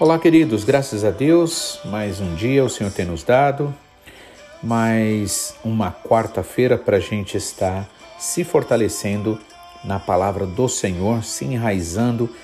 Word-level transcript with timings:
Olá, 0.00 0.18
queridos, 0.18 0.64
graças 0.64 1.04
a 1.04 1.10
Deus, 1.10 1.78
mais 1.84 2.20
um 2.20 2.34
dia 2.34 2.64
o 2.64 2.70
Senhor 2.70 2.90
tem 2.90 3.04
nos 3.04 3.22
dado, 3.22 3.74
mais 4.62 5.54
uma 5.62 5.92
quarta-feira 5.92 6.78
para 6.78 6.96
a 6.96 7.00
gente 7.00 7.36
estar 7.36 7.86
se 8.18 8.42
fortalecendo 8.42 9.38
na 9.84 9.98
palavra 9.98 10.46
do 10.46 10.70
Senhor, 10.70 11.22
se 11.22 11.44
enraizando 11.44 12.34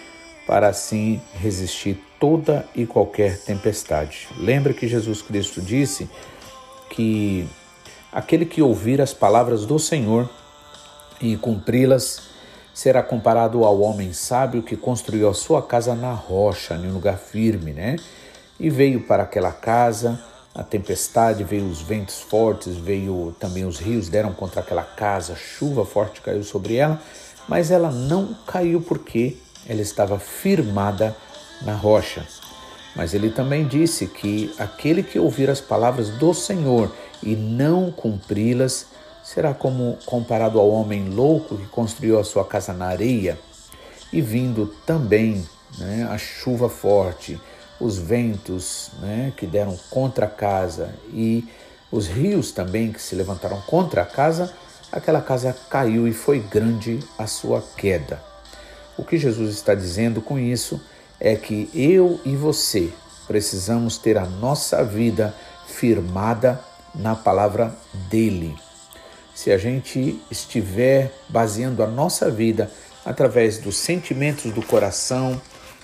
para 0.46 0.68
assim 0.68 1.18
resistir 1.32 1.98
toda 2.20 2.68
e 2.74 2.84
qualquer 2.84 3.38
tempestade. 3.38 4.28
Lembra 4.36 4.74
que 4.74 4.86
Jesus 4.86 5.22
Cristo 5.22 5.62
disse 5.62 6.10
que 6.90 7.48
aquele 8.12 8.44
que 8.44 8.60
ouvir 8.60 9.00
as 9.00 9.14
palavras 9.14 9.64
do 9.64 9.78
Senhor 9.78 10.28
e 11.22 11.38
cumpri-las 11.38 12.35
será 12.76 13.02
comparado 13.02 13.64
ao 13.64 13.80
homem 13.80 14.12
sábio 14.12 14.62
que 14.62 14.76
construiu 14.76 15.30
a 15.30 15.32
sua 15.32 15.62
casa 15.62 15.94
na 15.94 16.12
rocha, 16.12 16.74
em 16.74 16.86
um 16.86 16.92
lugar 16.92 17.16
firme, 17.16 17.72
né? 17.72 17.96
E 18.60 18.68
veio 18.68 19.00
para 19.00 19.22
aquela 19.22 19.50
casa 19.50 20.22
a 20.54 20.62
tempestade, 20.62 21.42
veio 21.42 21.64
os 21.64 21.80
ventos 21.80 22.20
fortes, 22.20 22.76
veio 22.76 23.34
também 23.40 23.64
os 23.64 23.78
rios 23.78 24.10
deram 24.10 24.34
contra 24.34 24.60
aquela 24.60 24.82
casa, 24.82 25.34
chuva 25.34 25.86
forte 25.86 26.20
caiu 26.20 26.44
sobre 26.44 26.76
ela, 26.76 27.00
mas 27.48 27.70
ela 27.70 27.90
não 27.90 28.36
caiu 28.46 28.82
porque 28.82 29.38
ela 29.66 29.80
estava 29.80 30.18
firmada 30.18 31.16
na 31.62 31.74
rocha. 31.74 32.26
Mas 32.94 33.14
ele 33.14 33.30
também 33.30 33.66
disse 33.66 34.06
que 34.06 34.54
aquele 34.58 35.02
que 35.02 35.18
ouvir 35.18 35.48
as 35.48 35.62
palavras 35.62 36.10
do 36.10 36.34
Senhor 36.34 36.92
e 37.22 37.34
não 37.34 37.90
cumpri-las 37.90 38.88
será 39.26 39.52
como 39.52 39.98
comparado 40.06 40.60
ao 40.60 40.70
homem 40.70 41.08
louco 41.08 41.56
que 41.56 41.66
construiu 41.66 42.16
a 42.16 42.22
sua 42.22 42.44
casa 42.44 42.72
na 42.72 42.86
areia 42.86 43.36
e 44.12 44.20
vindo 44.20 44.68
também 44.86 45.44
né, 45.78 46.08
a 46.08 46.16
chuva 46.16 46.68
forte, 46.68 47.40
os 47.80 47.98
ventos 47.98 48.92
né, 49.00 49.32
que 49.36 49.44
deram 49.44 49.76
contra 49.90 50.26
a 50.26 50.30
casa 50.30 50.94
e 51.08 51.44
os 51.90 52.06
rios 52.06 52.52
também 52.52 52.92
que 52.92 53.02
se 53.02 53.16
levantaram 53.16 53.60
contra 53.62 54.02
a 54.02 54.06
casa, 54.06 54.54
aquela 54.92 55.20
casa 55.20 55.52
caiu 55.68 56.06
e 56.06 56.12
foi 56.12 56.38
grande 56.38 57.00
a 57.18 57.26
sua 57.26 57.60
queda. 57.76 58.22
O 58.96 59.04
que 59.04 59.18
Jesus 59.18 59.56
está 59.56 59.74
dizendo 59.74 60.22
com 60.22 60.38
isso 60.38 60.80
é 61.18 61.34
que 61.34 61.68
eu 61.74 62.20
e 62.24 62.36
você 62.36 62.92
precisamos 63.26 63.98
ter 63.98 64.16
a 64.18 64.24
nossa 64.24 64.84
vida 64.84 65.34
firmada 65.66 66.60
na 66.94 67.16
palavra 67.16 67.76
dele 68.08 68.56
se 69.36 69.52
a 69.52 69.58
gente 69.58 70.18
estiver 70.30 71.12
baseando 71.28 71.82
a 71.82 71.86
nossa 71.86 72.30
vida 72.30 72.70
através 73.04 73.58
dos 73.58 73.76
sentimentos 73.76 74.50
do 74.50 74.62
coração, 74.62 75.38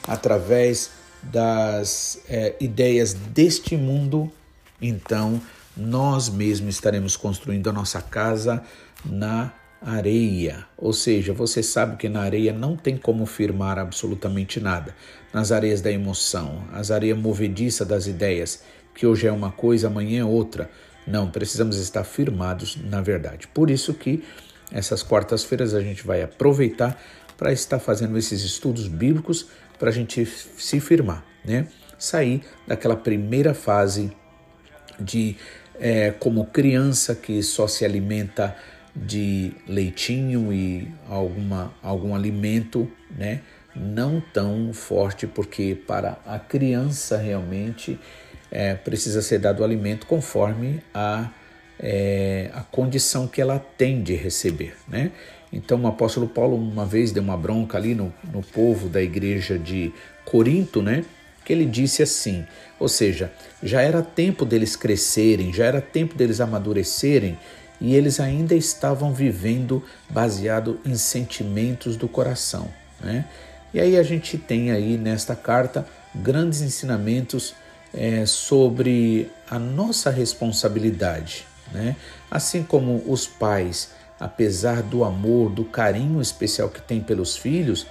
através 0.08 0.90
das 1.22 2.18
é, 2.30 2.54
ideias 2.58 3.12
deste 3.12 3.76
mundo, 3.76 4.32
então 4.80 5.38
nós 5.76 6.30
mesmos 6.30 6.76
estaremos 6.76 7.14
construindo 7.14 7.68
a 7.68 7.74
nossa 7.74 8.00
casa 8.00 8.62
na 9.04 9.52
areia. 9.82 10.64
Ou 10.78 10.94
seja, 10.94 11.34
você 11.34 11.62
sabe 11.62 11.98
que 11.98 12.08
na 12.08 12.22
areia 12.22 12.54
não 12.54 12.74
tem 12.74 12.96
como 12.96 13.26
firmar 13.26 13.78
absolutamente 13.78 14.60
nada. 14.60 14.96
Nas 15.30 15.52
areias 15.52 15.82
da 15.82 15.92
emoção, 15.92 16.64
as 16.72 16.90
areias 16.90 17.18
movediças 17.18 17.86
das 17.86 18.06
ideias, 18.06 18.62
que 18.94 19.06
hoje 19.06 19.26
é 19.26 19.32
uma 19.32 19.52
coisa, 19.52 19.88
amanhã 19.88 20.22
é 20.22 20.24
outra. 20.24 20.70
Não, 21.06 21.30
precisamos 21.30 21.76
estar 21.78 22.04
firmados 22.04 22.76
na 22.76 23.00
verdade. 23.00 23.46
Por 23.48 23.70
isso 23.70 23.94
que 23.94 24.22
essas 24.70 25.02
quartas-feiras 25.02 25.74
a 25.74 25.80
gente 25.80 26.06
vai 26.06 26.22
aproveitar 26.22 27.00
para 27.36 27.52
estar 27.52 27.78
fazendo 27.78 28.16
esses 28.16 28.42
estudos 28.42 28.88
bíblicos 28.88 29.46
para 29.78 29.90
a 29.90 29.92
gente 29.92 30.24
se 30.24 30.80
firmar, 30.80 31.24
né? 31.44 31.66
Sair 31.98 32.42
daquela 32.66 32.96
primeira 32.96 33.52
fase 33.52 34.12
de 34.98 35.36
é, 35.78 36.12
como 36.12 36.46
criança 36.46 37.14
que 37.14 37.42
só 37.42 37.66
se 37.66 37.84
alimenta 37.84 38.56
de 38.94 39.52
leitinho 39.66 40.52
e 40.52 40.88
alguma, 41.08 41.72
algum 41.82 42.14
alimento, 42.14 42.90
né? 43.10 43.40
Não 43.74 44.22
tão 44.32 44.72
forte, 44.72 45.26
porque 45.26 45.74
para 45.74 46.18
a 46.26 46.38
criança 46.38 47.16
realmente 47.16 47.98
é, 48.52 48.74
precisa 48.74 49.22
ser 49.22 49.38
dado 49.38 49.60
o 49.60 49.64
alimento 49.64 50.06
conforme 50.06 50.82
a, 50.92 51.30
é, 51.80 52.50
a 52.52 52.60
condição 52.60 53.26
que 53.26 53.40
ela 53.40 53.58
tem 53.58 54.02
de 54.02 54.14
receber. 54.14 54.76
Né? 54.86 55.10
Então, 55.50 55.80
o 55.82 55.86
apóstolo 55.86 56.28
Paulo, 56.28 56.54
uma 56.54 56.84
vez, 56.84 57.12
deu 57.12 57.22
uma 57.22 57.36
bronca 57.36 57.78
ali 57.78 57.94
no, 57.94 58.12
no 58.30 58.42
povo 58.42 58.90
da 58.90 59.02
igreja 59.02 59.58
de 59.58 59.90
Corinto, 60.26 60.82
né? 60.82 61.02
que 61.44 61.52
ele 61.52 61.64
disse 61.64 62.02
assim: 62.02 62.46
ou 62.78 62.88
seja, 62.88 63.32
já 63.62 63.80
era 63.80 64.02
tempo 64.02 64.44
deles 64.44 64.76
crescerem, 64.76 65.52
já 65.52 65.64
era 65.64 65.80
tempo 65.80 66.14
deles 66.14 66.40
amadurecerem 66.40 67.38
e 67.80 67.96
eles 67.96 68.20
ainda 68.20 68.54
estavam 68.54 69.12
vivendo 69.12 69.82
baseado 70.08 70.78
em 70.84 70.94
sentimentos 70.94 71.96
do 71.96 72.06
coração. 72.06 72.68
Né? 73.00 73.24
E 73.74 73.80
aí 73.80 73.96
a 73.96 74.02
gente 74.02 74.36
tem 74.36 74.70
aí 74.70 74.96
nesta 74.96 75.34
carta 75.34 75.86
grandes 76.14 76.60
ensinamentos 76.60 77.54
é, 77.94 78.24
sobre 78.26 79.30
a 79.48 79.58
nossa 79.58 80.10
responsabilidade, 80.10 81.46
né? 81.72 81.96
Assim 82.30 82.62
como 82.62 83.02
os 83.06 83.26
pais, 83.26 83.90
apesar 84.18 84.82
do 84.82 85.04
amor, 85.04 85.50
do 85.50 85.64
carinho 85.64 86.20
especial 86.20 86.68
que 86.68 86.80
têm 86.80 87.00
pelos 87.00 87.36
filhos, 87.36 87.86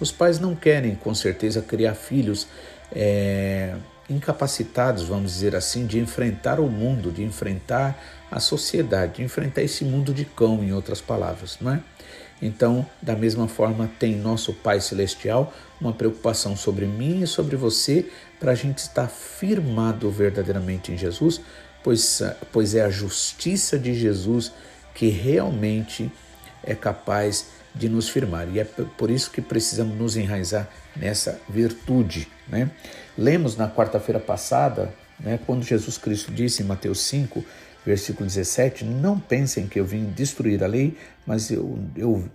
os 0.00 0.10
pais 0.10 0.38
não 0.38 0.54
querem, 0.54 0.94
com 0.94 1.14
certeza, 1.14 1.62
criar 1.62 1.94
filhos 1.94 2.46
é, 2.90 3.74
incapacitados, 4.08 5.04
vamos 5.04 5.32
dizer 5.32 5.54
assim, 5.54 5.86
de 5.86 5.98
enfrentar 5.98 6.58
o 6.58 6.68
mundo, 6.68 7.10
de 7.10 7.22
enfrentar 7.22 8.00
a 8.30 8.40
sociedade, 8.40 9.16
de 9.16 9.22
enfrentar 9.22 9.62
esse 9.62 9.84
mundo 9.84 10.12
de 10.12 10.24
cão, 10.24 10.62
em 10.62 10.72
outras 10.72 11.00
palavras, 11.00 11.58
não 11.60 11.72
é? 11.72 11.80
Então, 12.40 12.84
da 13.00 13.14
mesma 13.14 13.46
forma, 13.46 13.88
tem 14.00 14.16
nosso 14.16 14.52
Pai 14.52 14.80
Celestial 14.80 15.52
uma 15.80 15.92
preocupação 15.92 16.56
sobre 16.56 16.86
mim 16.86 17.22
e 17.22 17.26
sobre 17.26 17.54
você, 17.54 18.10
para 18.42 18.50
a 18.50 18.56
gente 18.56 18.78
estar 18.78 19.06
firmado 19.06 20.10
verdadeiramente 20.10 20.90
em 20.90 20.98
Jesus, 20.98 21.40
pois, 21.80 22.20
pois 22.50 22.74
é 22.74 22.82
a 22.82 22.90
justiça 22.90 23.78
de 23.78 23.94
Jesus 23.94 24.52
que 24.92 25.06
realmente 25.10 26.10
é 26.60 26.74
capaz 26.74 27.50
de 27.72 27.88
nos 27.88 28.08
firmar. 28.08 28.48
E 28.52 28.58
é 28.58 28.64
por 28.64 29.12
isso 29.12 29.30
que 29.30 29.40
precisamos 29.40 29.96
nos 29.96 30.16
enraizar 30.16 30.68
nessa 30.96 31.40
virtude. 31.48 32.26
Né? 32.48 32.68
Lemos 33.16 33.56
na 33.56 33.70
quarta-feira 33.70 34.18
passada, 34.18 34.92
né, 35.20 35.38
quando 35.46 35.62
Jesus 35.62 35.96
Cristo 35.96 36.32
disse 36.32 36.64
em 36.64 36.66
Mateus 36.66 37.00
5, 37.02 37.44
versículo 37.86 38.26
17: 38.26 38.84
Não 38.84 39.20
pensem 39.20 39.68
que 39.68 39.78
eu 39.78 39.84
vim 39.84 40.06
destruir 40.06 40.64
a 40.64 40.66
lei, 40.66 40.98
mas 41.24 41.48
eu, 41.48 41.78
eu 41.94 42.28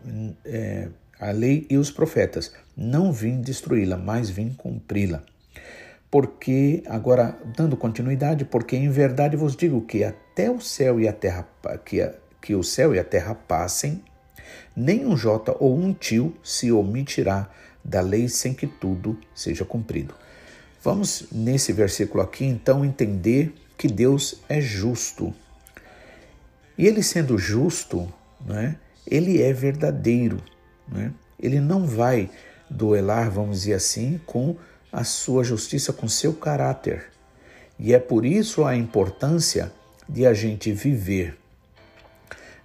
é, 0.45 0.87
a 1.19 1.31
lei 1.31 1.67
e 1.69 1.75
os 1.75 1.91
profetas. 1.91 2.53
Não 2.77 3.11
vim 3.11 3.41
destruí-la, 3.41 3.97
mas 3.97 4.29
vim 4.29 4.53
cumpri-la. 4.53 5.21
Porque, 6.09 6.83
agora, 6.87 7.37
dando 7.55 7.75
continuidade, 7.75 8.45
porque 8.45 8.75
em 8.75 8.89
verdade 8.89 9.35
vos 9.35 9.55
digo 9.55 9.81
que 9.81 10.03
até 10.03 10.49
o 10.49 10.61
céu 10.61 10.99
e 10.99 11.07
a 11.07 11.13
terra, 11.13 11.47
que, 11.85 12.09
que 12.41 12.55
o 12.55 12.63
céu 12.63 12.95
e 12.95 12.99
a 12.99 13.03
terra 13.03 13.35
passem, 13.35 14.01
nem 14.75 15.05
um 15.05 15.17
jota 15.17 15.55
ou 15.59 15.77
um 15.77 15.93
tio 15.93 16.35
se 16.41 16.71
omitirá 16.71 17.49
da 17.83 17.99
lei 17.99 18.29
sem 18.29 18.53
que 18.53 18.67
tudo 18.67 19.17
seja 19.35 19.65
cumprido. 19.65 20.13
Vamos, 20.81 21.27
nesse 21.31 21.73
versículo 21.73 22.23
aqui, 22.23 22.45
então, 22.45 22.85
entender 22.85 23.53
que 23.77 23.87
Deus 23.87 24.41
é 24.47 24.61
justo. 24.61 25.33
E 26.77 26.85
ele 26.87 27.03
sendo 27.03 27.37
justo, 27.37 28.11
né, 28.45 28.77
ele 29.05 29.41
é 29.41 29.51
verdadeiro. 29.51 30.41
Né? 30.87 31.11
Ele 31.39 31.59
não 31.59 31.85
vai 31.85 32.29
duelar, 32.69 33.29
vamos 33.29 33.61
dizer 33.61 33.73
assim, 33.73 34.19
com 34.25 34.55
a 34.91 35.03
sua 35.03 35.43
justiça, 35.43 35.91
com 35.91 36.07
seu 36.07 36.33
caráter. 36.33 37.05
E 37.79 37.93
é 37.93 37.99
por 37.99 38.25
isso 38.25 38.65
a 38.65 38.75
importância 38.75 39.71
de 40.07 40.25
a 40.25 40.33
gente 40.33 40.71
viver 40.71 41.37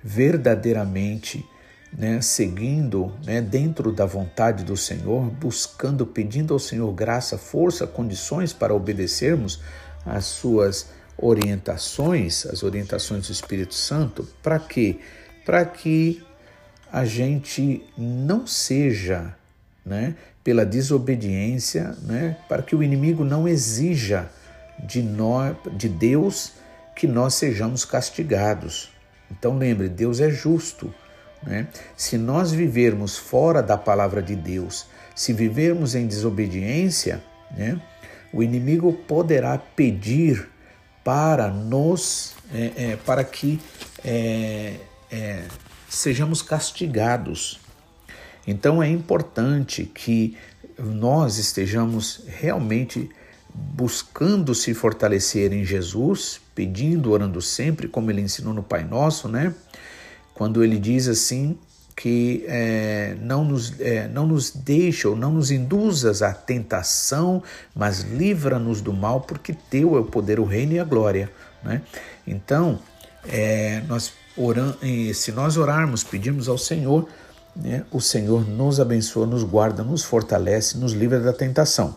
verdadeiramente, 0.03 1.47
né, 1.93 2.21
seguindo 2.21 3.13
né, 3.25 3.41
dentro 3.41 3.93
da 3.93 4.07
vontade 4.07 4.65
do 4.65 4.77
Senhor, 4.77 5.31
buscando, 5.31 6.07
pedindo 6.07 6.55
ao 6.55 6.59
Senhor 6.59 6.91
graça, 6.93 7.39
força, 7.39 7.87
condições 7.87 8.53
para 8.53 8.75
obedecermos 8.75 9.61
às 10.05 10.25
suas 10.25 10.89
orientações, 11.17 12.47
as 12.47 12.63
orientações 12.63 13.27
do 13.27 13.33
Espírito 13.33 13.75
Santo, 13.75 14.27
para 14.43 14.59
quê? 14.59 14.99
Para 15.45 15.65
que 15.65 16.23
a 16.91 17.05
gente 17.05 17.85
não 17.97 18.47
seja, 18.47 19.35
né, 19.85 20.15
pela 20.43 20.65
desobediência, 20.65 21.97
né, 22.03 22.37
para 22.49 22.63
que 22.63 22.75
o 22.75 22.83
inimigo 22.83 23.25
não 23.25 23.47
exija 23.49 24.31
de 24.79 25.03
nós, 25.03 25.57
de 25.77 25.89
Deus, 25.89 26.53
que 26.95 27.07
nós 27.07 27.35
sejamos 27.35 27.85
castigados. 27.85 28.91
Então 29.31 29.57
lembre, 29.57 29.89
Deus 29.89 30.21
é 30.21 30.31
justo. 30.31 30.93
Né? 31.43 31.67
Se 31.97 32.17
nós 32.17 32.53
vivermos 32.53 33.17
fora 33.17 33.63
da 33.63 33.77
palavra 33.77 34.23
de 34.23 34.37
Deus, 34.37 34.87
se 35.15 35.33
vivermos 35.33 35.95
em 35.95 36.07
desobediência, 36.07 37.23
né, 37.51 37.81
o 38.33 38.43
inimigo 38.43 38.93
poderá 38.93 39.59
pedir 39.59 40.49
para 41.05 41.49
nos, 41.49 42.35
é, 42.53 42.73
é, 42.77 42.97
para 42.97 43.25
que 43.25 43.61
é, 44.05 44.77
é, 45.11 45.43
sejamos 45.89 46.41
castigados. 46.43 47.61
Então 48.47 48.83
é 48.83 48.89
importante 48.89 49.85
que 49.85 50.37
nós 50.79 51.39
estejamos 51.39 52.25
realmente 52.27 53.09
buscando 53.55 54.55
se 54.55 54.73
fortalecer 54.75 55.53
em 55.53 55.65
Jesus, 55.65 56.41
pedindo, 56.55 57.11
orando 57.11 57.41
sempre, 57.41 57.87
como 57.87 58.11
ele 58.11 58.23
ensinou 58.23 58.55
no 58.55 58.63
Pai 58.63 58.85
Nosso, 58.85 59.29
né? 59.29 59.55
Quando 60.35 60.65
ele 60.65 60.79
diz 60.79 61.07
assim 61.07 61.59
que 61.95 62.45
é, 62.49 63.15
não, 63.21 63.45
nos, 63.45 63.79
é, 63.79 64.09
não 64.09 64.27
nos 64.27 64.51
deixa 64.51 65.09
ou 65.09 65.15
não 65.15 65.31
nos 65.31 65.51
induzas 65.51 66.23
à 66.23 66.33
tentação, 66.33 67.43
mas 67.75 68.01
livra-nos 68.01 68.81
do 68.81 68.93
mal, 68.93 69.21
porque 69.21 69.53
teu 69.53 69.97
é 69.97 70.01
o 70.01 70.05
poder, 70.05 70.41
o 70.41 70.45
reino 70.45 70.73
e 70.73 70.81
a 70.81 70.85
glória, 70.85 71.31
né? 71.63 71.83
Então, 72.27 72.81
é, 73.29 73.83
nós 73.87 74.15
oram, 74.37 74.75
se 75.15 75.31
nós 75.33 75.59
orarmos, 75.59 76.03
pedirmos 76.03 76.49
ao 76.49 76.57
Senhor, 76.57 77.07
né, 77.55 77.85
o 77.91 78.01
Senhor 78.01 78.49
nos 78.49 78.81
abençoa, 78.81 79.27
nos 79.27 79.45
guarda, 79.45 79.83
nos 79.83 80.03
fortalece, 80.03 80.79
nos 80.79 80.93
livra 80.93 81.21
da 81.21 81.33
tentação. 81.33 81.97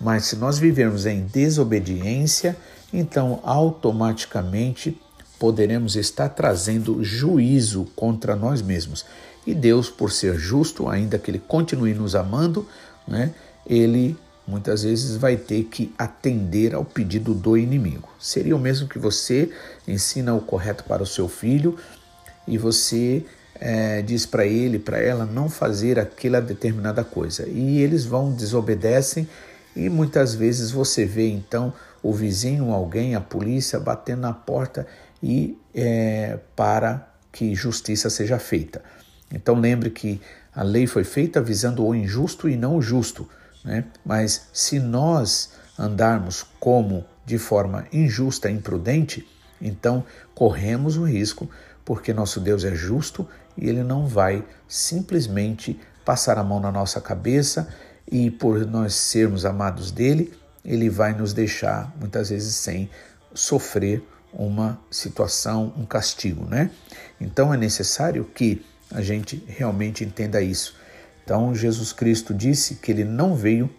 Mas 0.00 0.24
se 0.24 0.36
nós 0.36 0.58
vivermos 0.58 1.06
em 1.06 1.22
desobediência, 1.22 2.56
então 2.92 3.40
automaticamente 3.44 5.00
poderemos 5.38 5.96
estar 5.96 6.28
trazendo 6.28 7.02
juízo 7.02 7.86
contra 7.96 8.34
nós 8.34 8.60
mesmos. 8.60 9.04
E 9.46 9.54
Deus, 9.54 9.88
por 9.88 10.10
ser 10.12 10.36
justo, 10.36 10.88
ainda 10.88 11.18
que 11.18 11.30
Ele 11.30 11.38
continue 11.38 11.94
nos 11.94 12.14
amando, 12.14 12.66
né, 13.06 13.32
Ele 13.66 14.16
muitas 14.46 14.82
vezes 14.82 15.16
vai 15.16 15.36
ter 15.36 15.64
que 15.64 15.92
atender 15.96 16.74
ao 16.74 16.84
pedido 16.84 17.32
do 17.32 17.56
inimigo. 17.56 18.08
Seria 18.18 18.56
o 18.56 18.58
mesmo 18.58 18.88
que 18.88 18.98
você 18.98 19.50
ensina 19.86 20.34
o 20.34 20.40
correto 20.40 20.84
para 20.84 21.02
o 21.02 21.06
seu 21.06 21.28
filho 21.28 21.78
e 22.46 22.58
você 22.58 23.24
é, 23.64 24.02
diz 24.02 24.26
para 24.26 24.44
ele, 24.44 24.76
para 24.76 24.98
ela 24.98 25.24
não 25.24 25.48
fazer 25.48 25.96
aquela 25.96 26.40
determinada 26.40 27.04
coisa. 27.04 27.48
E 27.48 27.80
eles 27.80 28.04
vão, 28.04 28.32
desobedecem 28.32 29.28
e 29.76 29.88
muitas 29.88 30.34
vezes 30.34 30.72
você 30.72 31.04
vê 31.04 31.28
então 31.28 31.72
o 32.02 32.12
vizinho, 32.12 32.72
alguém, 32.72 33.14
a 33.14 33.20
polícia 33.20 33.78
batendo 33.78 34.22
na 34.22 34.32
porta 34.32 34.84
e 35.22 35.56
é, 35.72 36.40
para 36.56 37.08
que 37.30 37.54
justiça 37.54 38.10
seja 38.10 38.36
feita. 38.36 38.82
Então 39.32 39.54
lembre 39.54 39.90
que 39.90 40.20
a 40.52 40.64
lei 40.64 40.88
foi 40.88 41.04
feita 41.04 41.40
visando 41.40 41.86
o 41.86 41.94
injusto 41.94 42.48
e 42.48 42.56
não 42.56 42.76
o 42.76 42.82
justo, 42.82 43.28
né? 43.64 43.84
Mas 44.04 44.48
se 44.52 44.80
nós 44.80 45.52
andarmos 45.78 46.44
como 46.58 47.04
de 47.24 47.38
forma 47.38 47.86
injusta 47.92 48.50
imprudente, 48.50 49.24
então 49.60 50.04
corremos 50.34 50.96
o 50.96 51.04
risco, 51.04 51.48
porque 51.84 52.12
nosso 52.12 52.40
Deus 52.40 52.64
é 52.64 52.74
justo 52.74 53.28
e 53.56 53.68
ele 53.68 53.82
não 53.82 54.06
vai 54.06 54.44
simplesmente 54.68 55.78
passar 56.04 56.38
a 56.38 56.44
mão 56.44 56.60
na 56.60 56.72
nossa 56.72 57.00
cabeça 57.00 57.68
e 58.10 58.30
por 58.30 58.66
nós 58.66 58.94
sermos 58.94 59.44
amados 59.44 59.90
dele, 59.90 60.32
ele 60.64 60.88
vai 60.88 61.12
nos 61.12 61.32
deixar 61.32 61.94
muitas 61.98 62.30
vezes 62.30 62.54
sem 62.54 62.90
sofrer 63.34 64.02
uma 64.32 64.80
situação, 64.90 65.72
um 65.76 65.84
castigo, 65.84 66.46
né? 66.46 66.70
Então 67.20 67.52
é 67.52 67.56
necessário 67.56 68.24
que 68.24 68.64
a 68.90 69.02
gente 69.02 69.42
realmente 69.46 70.04
entenda 70.04 70.40
isso. 70.40 70.74
Então 71.24 71.54
Jesus 71.54 71.92
Cristo 71.92 72.32
disse 72.34 72.76
que 72.76 72.90
ele 72.90 73.04
não 73.04 73.34
veio 73.34 73.70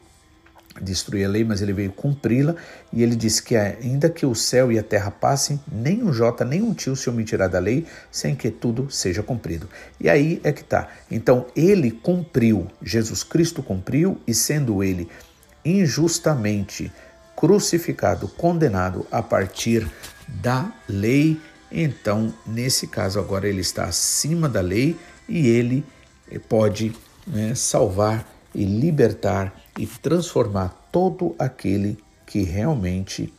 destruir 0.82 1.26
a 1.26 1.30
lei, 1.30 1.44
mas 1.44 1.62
ele 1.62 1.74
veio 1.74 1.92
cumpri-la, 1.92 2.56
e 2.92 3.04
ele 3.04 3.16
disse 3.16 3.42
que 3.42 3.56
ainda 3.56 4.10
que 4.10 4.26
o 4.26 4.34
céu 4.34 4.72
e 4.72 4.80
a 4.80 4.84
terra 4.84 5.12
passem, 5.12 5.60
nem 5.72 6.04
um 6.04 6.12
jota, 6.12 6.44
nem 6.44 6.62
um 6.62 6.74
tio 6.74 6.96
se 6.96 7.10
omitirá 7.10 7.48
da 7.48 7.60
lei, 7.60 7.86
sem 8.12 8.36
que 8.36 8.50
tudo 8.50 8.90
seja 8.90 9.22
cumprido. 9.22 9.70
E 10.00 10.10
aí 10.10 10.42
é 10.44 10.52
que 10.52 10.62
está. 10.62 10.90
Então 11.10 11.46
ele 11.56 11.92
cumpriu, 11.92 12.68
Jesus 12.82 13.24
Cristo 13.24 13.62
cumpriu, 13.62 14.20
e 14.26 14.34
sendo 14.34 14.84
ele 14.84 15.08
injustamente 15.64 16.92
crucificado, 17.36 18.28
condenado 18.28 19.06
a 19.12 19.22
partir 19.22 19.90
da 20.28 20.72
lei, 20.88 21.40
então 21.72 22.34
nesse 22.46 22.88
caso 22.88 23.20
agora 23.20 23.48
ele 23.48 23.62
está 23.62 23.86
acima 23.86 24.48
da 24.48 24.62
lei 24.62 24.98
e 25.28 25.48
ele 25.48 25.86
pode 26.48 26.96
né, 27.26 27.56
salvar 27.56 28.28
e 28.54 28.64
libertar 28.64 29.54
e 29.78 29.86
transformar 29.86 30.88
todo 30.92 31.36
aquele 31.40 31.98
que 32.26 32.44
realmente 32.44 33.34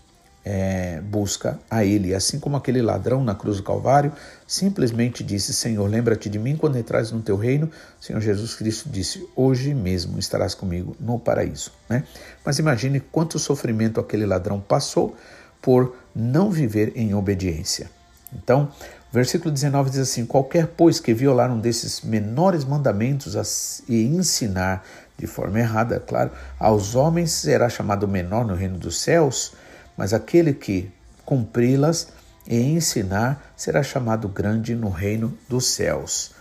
é, 0.44 1.00
busca 1.00 1.58
a 1.70 1.84
Ele. 1.84 2.14
Assim 2.14 2.38
como 2.38 2.56
aquele 2.56 2.82
ladrão 2.82 3.24
na 3.24 3.34
cruz 3.34 3.56
do 3.56 3.62
Calvário 3.62 4.12
simplesmente 4.46 5.24
disse: 5.24 5.54
Senhor, 5.54 5.88
lembra-te 5.88 6.28
de 6.28 6.38
mim 6.38 6.56
quando 6.56 6.76
entras 6.76 7.10
no 7.10 7.22
teu 7.22 7.36
reino. 7.36 7.70
Senhor 8.00 8.20
Jesus 8.20 8.54
Cristo 8.54 8.88
disse: 8.88 9.26
Hoje 9.34 9.72
mesmo 9.72 10.18
estarás 10.18 10.54
comigo 10.54 10.94
no 11.00 11.18
paraíso. 11.18 11.72
Né? 11.88 12.04
Mas 12.44 12.58
imagine 12.58 13.00
quanto 13.00 13.38
sofrimento 13.38 14.00
aquele 14.00 14.26
ladrão 14.26 14.60
passou 14.60 15.16
por 15.62 15.96
não 16.14 16.50
viver 16.50 16.92
em 16.94 17.14
obediência. 17.14 17.90
Então, 18.34 18.70
versículo 19.10 19.50
19 19.50 19.90
diz 19.90 20.00
assim: 20.00 20.26
Qualquer, 20.26 20.66
pois, 20.66 21.00
que 21.00 21.14
violar 21.14 21.50
um 21.50 21.58
desses 21.58 22.02
menores 22.02 22.64
mandamentos 22.64 23.82
e 23.88 24.02
ensinar 24.04 24.84
de 25.16 25.26
forma 25.26 25.58
errada, 25.58 26.00
claro, 26.00 26.30
aos 26.58 26.94
homens 26.94 27.30
será 27.32 27.68
chamado 27.68 28.08
menor 28.08 28.44
no 28.44 28.54
reino 28.54 28.78
dos 28.78 29.00
céus, 29.00 29.52
mas 29.96 30.12
aquele 30.12 30.52
que 30.52 30.90
cumpri-las 31.24 32.08
e 32.46 32.56
ensinar 32.56 33.52
será 33.56 33.82
chamado 33.82 34.28
grande 34.28 34.74
no 34.74 34.90
reino 34.90 35.36
dos 35.48 35.66
céus. 35.66 36.32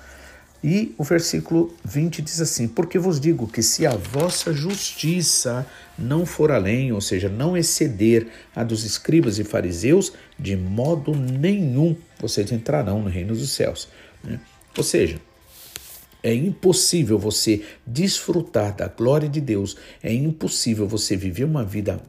E 0.63 0.95
o 0.97 1.03
versículo 1.03 1.75
20 1.83 2.21
diz 2.21 2.39
assim: 2.39 2.69
Porque 2.69 2.97
vos 2.97 3.19
digo 3.19 3.47
que 3.47 3.61
se 3.61 3.85
a 3.85 3.91
vossa 3.91 4.53
justiça 4.53 5.65
não 5.99 6.25
for 6.25 6.51
além, 6.51 6.93
ou 6.93 7.01
seja, 7.01 7.27
não 7.27 7.57
exceder 7.57 8.27
a 8.55 8.63
dos 8.63 8.85
escribas 8.85 9.39
e 9.39 9.43
fariseus, 9.43 10.13
de 10.39 10.55
modo 10.55 11.13
nenhum 11.13 11.95
vocês 12.17 12.49
entrarão 12.51 13.01
no 13.01 13.09
reino 13.09 13.35
dos 13.35 13.51
céus. 13.51 13.89
Né? 14.23 14.39
Ou 14.77 14.83
seja, 14.83 15.19
é 16.23 16.33
impossível 16.33 17.19
você 17.19 17.61
desfrutar 17.85 18.75
da 18.75 18.87
glória 18.87 19.27
de 19.27 19.41
Deus, 19.41 19.75
é 20.01 20.13
impossível 20.13 20.87
você 20.87 21.17
viver 21.17 21.43
uma 21.43 21.65
vida 21.65 21.99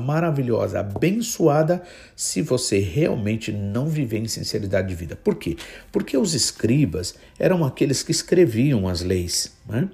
maravilhosa, 0.00 0.80
abençoada, 0.80 1.82
se 2.14 2.42
você 2.42 2.78
realmente 2.78 3.52
não 3.52 3.88
viver 3.88 4.18
em 4.18 4.28
sinceridade 4.28 4.88
de 4.88 4.94
vida. 4.94 5.16
Por 5.16 5.36
quê? 5.36 5.56
Porque 5.92 6.16
os 6.16 6.34
escribas 6.34 7.14
eram 7.38 7.64
aqueles 7.64 8.02
que 8.02 8.10
escreviam 8.10 8.88
as 8.88 9.02
leis, 9.02 9.52
né? 9.68 9.88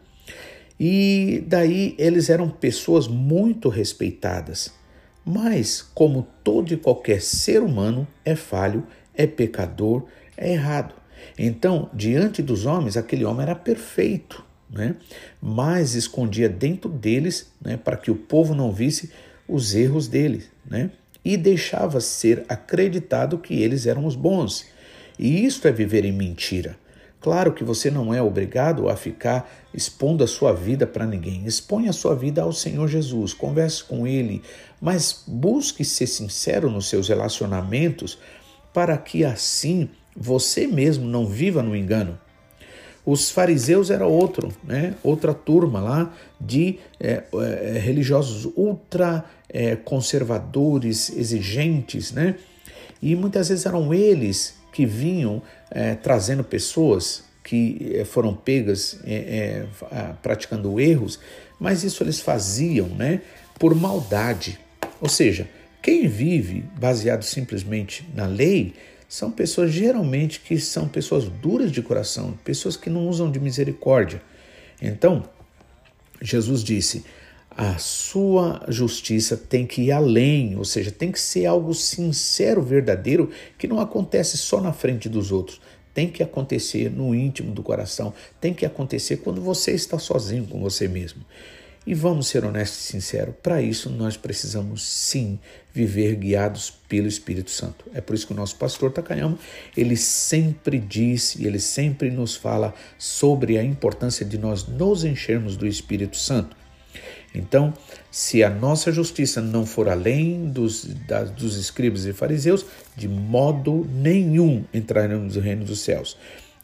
E 0.81 1.45
daí 1.47 1.95
eles 1.99 2.29
eram 2.29 2.49
pessoas 2.49 3.07
muito 3.07 3.69
respeitadas. 3.69 4.73
Mas, 5.25 5.83
como 5.95 6.27
todo 6.43 6.73
e 6.73 6.77
qualquer 6.77 7.21
ser 7.23 7.63
humano, 7.63 8.09
é 8.25 8.35
falho, 8.35 8.85
é 9.15 9.27
pecador, 9.27 10.07
é 10.37 10.53
errado. 10.53 10.95
Então, 11.39 11.89
diante 11.93 12.43
dos 12.43 12.67
homens, 12.67 12.97
aquele 12.97 13.25
homem 13.25 13.43
era 13.43 13.55
perfeito, 13.55 14.45
né? 14.71 14.97
mas 15.41 15.95
escondia 15.95 16.49
dentro 16.49 16.89
deles, 16.91 17.53
né, 17.61 17.77
para 17.77 17.97
que 17.97 18.11
o 18.11 18.17
povo 18.17 18.55
não 18.55 18.73
visse 18.73 19.11
os 19.49 19.75
erros 19.75 20.09
deles, 20.09 20.51
né? 20.69 20.91
e 21.25 21.37
deixava 21.37 22.01
ser 22.01 22.45
acreditado 22.49 23.39
que 23.39 23.63
eles 23.63 23.87
eram 23.87 24.05
os 24.07 24.17
bons. 24.17 24.67
E 25.19 25.45
isto 25.45 25.69
é 25.69 25.73
viver 25.73 26.05
em 26.05 26.13
mentira. 26.13 26.77
Claro 27.21 27.53
que 27.53 27.63
você 27.63 27.89
não 27.89 28.13
é 28.13 28.21
obrigado 28.21 28.89
a 28.89 28.97
ficar 28.97 29.49
expondo 29.73 30.25
a 30.25 30.27
sua 30.27 30.53
vida 30.53 30.89
para 30.89 31.07
ninguém. 31.07 31.47
Expõe 31.47 31.89
a 31.89 31.93
sua 31.93 32.17
vida 32.17 32.43
ao 32.43 32.53
Senhor 32.53 32.89
Jesus, 32.89 33.33
converse 33.33 33.85
com 33.85 34.05
Ele, 34.05 34.43
mas 34.81 35.23
busque 35.25 35.85
ser 35.85 36.09
sincero 36.09 36.69
nos 36.69 36.89
seus 36.89 37.09
relacionamentos 37.09 38.19
para 38.75 38.99
que 38.99 39.25
assim 39.25 39.89
você 40.17 40.67
mesmo 40.67 41.07
não 41.07 41.27
viva 41.27 41.63
no 41.63 41.77
engano. 41.77 42.19
Os 43.05 43.31
fariseus 43.31 43.91
era 43.91 44.07
outro, 44.07 44.53
né? 44.63 44.95
outra 45.03 45.35
turma 45.35 45.81
lá 45.81 46.15
de 46.41 46.79
é, 47.01 47.25
é, 47.35 47.79
religiosos 47.79 48.51
ultra 48.57 49.25
é, 49.49 49.75
conservadores, 49.75 51.11
exigentes, 51.11 52.13
né? 52.13 52.37
E 53.03 53.17
muitas 53.17 53.49
vezes 53.49 53.67
eram 53.67 53.93
eles 53.93 54.57
que 54.73 54.87
vinham 54.87 55.43
é, 55.69 55.97
trazendo 55.97 56.45
pessoas 56.45 57.25
que 57.43 57.93
é, 57.97 58.05
foram 58.05 58.35
pegas 58.35 59.01
é, 59.05 59.67
praticando 60.23 60.79
erros, 60.81 61.19
mas 61.59 61.83
isso 61.83 62.05
eles 62.05 62.21
faziam, 62.21 62.87
né? 62.87 63.21
Por 63.59 63.75
maldade. 63.75 64.61
Ou 65.01 65.09
seja, 65.09 65.49
quem 65.83 66.07
vive 66.07 66.65
baseado 66.79 67.25
simplesmente 67.25 68.09
na 68.15 68.27
lei 68.27 68.75
são 69.13 69.31
pessoas 69.31 69.71
geralmente 69.71 70.41
que 70.41 70.59
são 70.59 70.89
pessoas 70.89 71.29
duras 71.29 71.71
de 71.71 71.83
coração, 71.83 72.33
pessoas 72.43 72.79
que 72.79 72.89
não 72.89 73.07
usam 73.07 73.31
de 73.31 73.39
misericórdia. 73.39 74.23
Então, 74.81 75.23
Jesus 76.23 76.65
disse: 76.65 77.05
a 77.51 77.77
sua 77.77 78.65
justiça 78.69 79.37
tem 79.37 79.67
que 79.67 79.83
ir 79.83 79.93
além, 79.93 80.57
ou 80.57 80.65
seja, 80.65 80.91
tem 80.91 81.13
que 81.13 81.21
ser 81.21 81.45
algo 81.45 81.75
sincero, 81.75 82.63
verdadeiro, 82.63 83.31
que 83.59 83.69
não 83.69 83.81
acontece 83.81 84.39
só 84.39 84.63
na 84.63 84.73
frente 84.73 85.11
dos 85.11 85.31
outros. 85.31 85.61
Tem 85.93 86.09
que 86.09 86.23
acontecer 86.23 86.91
no 86.91 87.15
íntimo 87.15 87.53
do 87.53 87.63
coração, 87.63 88.15
tem 88.41 88.55
que 88.55 88.65
acontecer 88.65 89.19
quando 89.19 89.43
você 89.43 89.73
está 89.73 89.99
sozinho 89.99 90.47
com 90.47 90.59
você 90.59 90.89
mesmo. 90.89 91.23
E 91.85 91.95
vamos 91.95 92.29
ser 92.29 92.45
honestos 92.45 92.85
e 92.85 92.93
sinceros, 92.93 93.35
para 93.43 93.61
isso 93.61 93.91
nós 93.91 94.17
precisamos 94.17 94.87
sim 94.87 95.39
viver 95.75 96.15
guiados 96.15 96.73
pelo 96.89 97.09
Espírito 97.09 97.51
Santo. 97.51 97.85
É 97.93 98.01
por 98.01 98.15
isso 98.15 98.27
que 98.27 98.33
o 98.33 98.37
nosso 98.37 98.55
pastor 98.57 98.93
Takayama, 98.93 99.37
ele 99.77 99.97
sempre 99.97 100.79
diz 100.79 101.35
e 101.35 101.45
ele 101.45 101.59
sempre 101.59 102.09
nos 102.09 102.37
fala 102.37 102.73
sobre 102.97 103.59
a 103.59 103.65
importância 103.65 104.25
de 104.25 104.39
nós 104.39 104.65
nos 104.67 105.03
enchermos 105.03 105.57
do 105.57 105.67
Espírito 105.67 106.17
Santo. 106.17 106.57
Então, 107.35 107.73
se 108.11 108.45
a 108.45 108.51
nossa 108.51 108.93
justiça 108.93 109.41
não 109.41 109.65
for 109.65 109.89
além 109.89 110.51
dos, 110.51 110.85
da, 110.85 111.25
dos 111.25 111.57
escribas 111.57 112.05
e 112.05 112.13
fariseus, 112.13 112.65
de 112.95 113.09
modo 113.09 113.89
nenhum 113.91 114.65
entraremos 114.73 115.35
no 115.35 115.43
reino 115.43 115.65
dos 115.65 115.81
céus. 115.81 116.17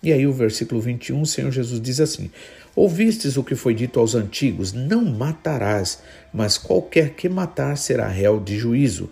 E 0.03 0.13
aí 0.13 0.27
o 0.27 0.33
versículo 0.33 0.81
21, 0.81 1.23
o 1.23 1.27
Senhor 1.27 1.51
Jesus 1.51 1.81
diz 1.81 2.01
assim: 2.01 2.31
Ouvistes 2.79 3.37
o 3.37 3.43
que 3.43 3.57
foi 3.57 3.75
dito 3.75 3.99
aos 3.99 4.15
antigos: 4.15 4.73
Não 4.73 5.05
matarás, 5.05 6.01
mas 6.33 6.57
qualquer 6.57 7.11
que 7.15 7.29
matar 7.29 7.77
será 7.77 8.07
réu 8.07 8.39
de 8.39 8.57
juízo. 8.57 9.11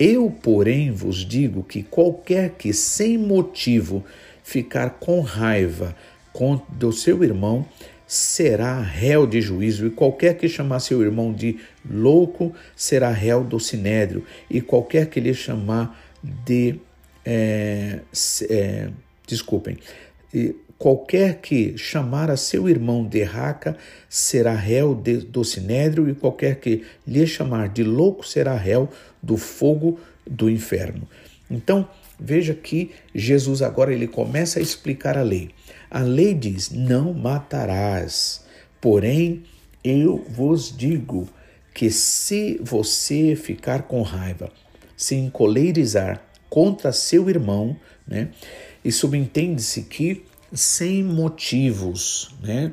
Eu, 0.00 0.28
porém, 0.42 0.90
vos 0.90 1.18
digo 1.18 1.62
que 1.62 1.84
qualquer 1.84 2.56
que 2.58 2.72
sem 2.72 3.16
motivo 3.16 4.04
ficar 4.42 4.98
com 4.98 5.20
raiva 5.20 5.94
do 6.70 6.90
seu 6.90 7.22
irmão 7.22 7.64
será 8.04 8.80
réu 8.80 9.28
de 9.28 9.40
juízo, 9.40 9.86
e 9.86 9.90
qualquer 9.90 10.36
que 10.36 10.48
chamar 10.48 10.80
seu 10.80 11.00
irmão 11.00 11.32
de 11.32 11.56
louco 11.88 12.52
será 12.74 13.12
réu 13.12 13.44
do 13.44 13.60
sinédrio, 13.60 14.24
e 14.50 14.60
qualquer 14.60 15.06
que 15.06 15.20
lhe 15.20 15.34
chamar 15.34 15.96
de. 16.20 16.80
É, 17.24 18.00
é, 18.50 18.90
desculpem. 19.24 19.76
E, 20.34 20.56
Qualquer 20.78 21.40
que 21.40 21.76
chamar 21.76 22.30
a 22.30 22.36
seu 22.36 22.68
irmão 22.68 23.04
de 23.04 23.24
raca 23.24 23.76
será 24.08 24.54
réu 24.54 24.94
de, 24.94 25.16
do 25.16 25.42
sinédrio, 25.42 26.08
e 26.08 26.14
qualquer 26.14 26.60
que 26.60 26.84
lhe 27.04 27.26
chamar 27.26 27.68
de 27.68 27.82
louco 27.82 28.24
será 28.24 28.54
réu 28.54 28.88
do 29.20 29.36
fogo 29.36 29.98
do 30.24 30.48
inferno. 30.48 31.08
Então, 31.50 31.88
veja 32.18 32.54
que 32.54 32.92
Jesus 33.12 33.60
agora 33.60 33.92
ele 33.92 34.06
começa 34.06 34.60
a 34.60 34.62
explicar 34.62 35.18
a 35.18 35.22
lei. 35.22 35.50
A 35.90 36.00
lei 36.00 36.32
diz: 36.32 36.70
não 36.70 37.12
matarás. 37.12 38.44
Porém, 38.80 39.42
eu 39.82 40.24
vos 40.28 40.72
digo 40.76 41.28
que 41.74 41.90
se 41.90 42.60
você 42.62 43.34
ficar 43.34 43.82
com 43.82 44.02
raiva, 44.02 44.50
se 44.96 45.16
encoleirizar 45.16 46.22
contra 46.48 46.92
seu 46.92 47.28
irmão, 47.28 47.76
né? 48.06 48.28
E 48.84 48.92
subentende-se 48.92 49.82
que 49.82 50.24
sem 50.52 51.02
motivos, 51.02 52.30
né? 52.42 52.72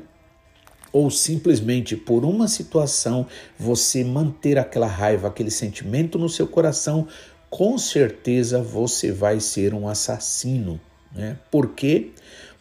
Ou 0.92 1.10
simplesmente 1.10 1.96
por 1.96 2.24
uma 2.24 2.48
situação 2.48 3.26
você 3.58 4.02
manter 4.02 4.58
aquela 4.58 4.86
raiva, 4.86 5.28
aquele 5.28 5.50
sentimento 5.50 6.18
no 6.18 6.28
seu 6.28 6.46
coração, 6.46 7.06
com 7.50 7.76
certeza 7.76 8.62
você 8.62 9.12
vai 9.12 9.40
ser 9.40 9.74
um 9.74 9.88
assassino, 9.88 10.80
né? 11.12 11.38
Por 11.50 11.70
quê? 11.70 12.10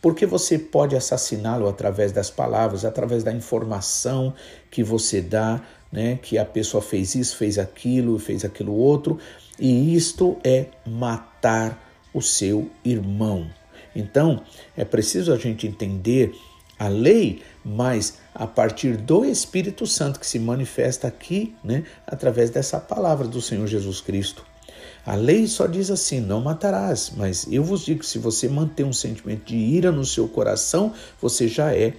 Porque 0.02 0.26
você 0.26 0.60
pode 0.60 0.96
assassiná-lo 0.96 1.68
através 1.68 2.12
das 2.12 2.30
palavras, 2.30 2.86
através 2.86 3.24
da 3.24 3.32
informação 3.32 4.34
que 4.70 4.84
você 4.84 5.22
dá, 5.22 5.62
né? 5.92 6.20
Que 6.22 6.38
a 6.38 6.46
pessoa 6.46 6.82
fez 6.82 7.16
isso, 7.16 7.38
fez 7.38 7.58
aquilo, 7.58 8.20
fez 8.20 8.44
aquilo 8.44 8.74
outro, 8.74 9.18
e 9.58 9.96
isto 9.96 10.38
é 10.44 10.68
matar 10.86 11.82
o 12.14 12.22
seu 12.22 12.70
irmão, 12.84 13.50
então, 13.96 14.42
é 14.76 14.84
preciso 14.84 15.32
a 15.32 15.38
gente 15.38 15.66
entender 15.66 16.36
a 16.78 16.88
lei, 16.88 17.42
mas 17.64 18.18
a 18.34 18.46
partir 18.46 18.98
do 18.98 19.24
Espírito 19.24 19.88
Santo 19.88 20.20
que 20.20 20.28
se 20.28 20.38
manifesta 20.38 21.08
aqui, 21.08 21.56
né, 21.64 21.86
através 22.06 22.50
dessa 22.50 22.80
palavra 22.80 23.28
do 23.28 23.42
Senhor 23.42 23.66
Jesus 23.66 24.02
Cristo. 24.02 24.46
A 25.06 25.16
lei 25.16 25.48
só 25.48 25.68
diz 25.68 25.90
assim: 25.90 26.20
não 26.20 26.42
matarás, 26.42 27.12
mas 27.16 27.48
eu 27.50 27.64
vos 27.64 27.86
digo: 27.86 28.04
se 28.04 28.18
você 28.18 28.50
manter 28.50 28.84
um 28.84 28.92
sentimento 28.92 29.46
de 29.46 29.56
ira 29.56 29.92
no 29.92 30.04
seu 30.04 30.28
coração, 30.28 30.94
você 31.22 31.48
já 31.48 31.74
é 31.74 31.94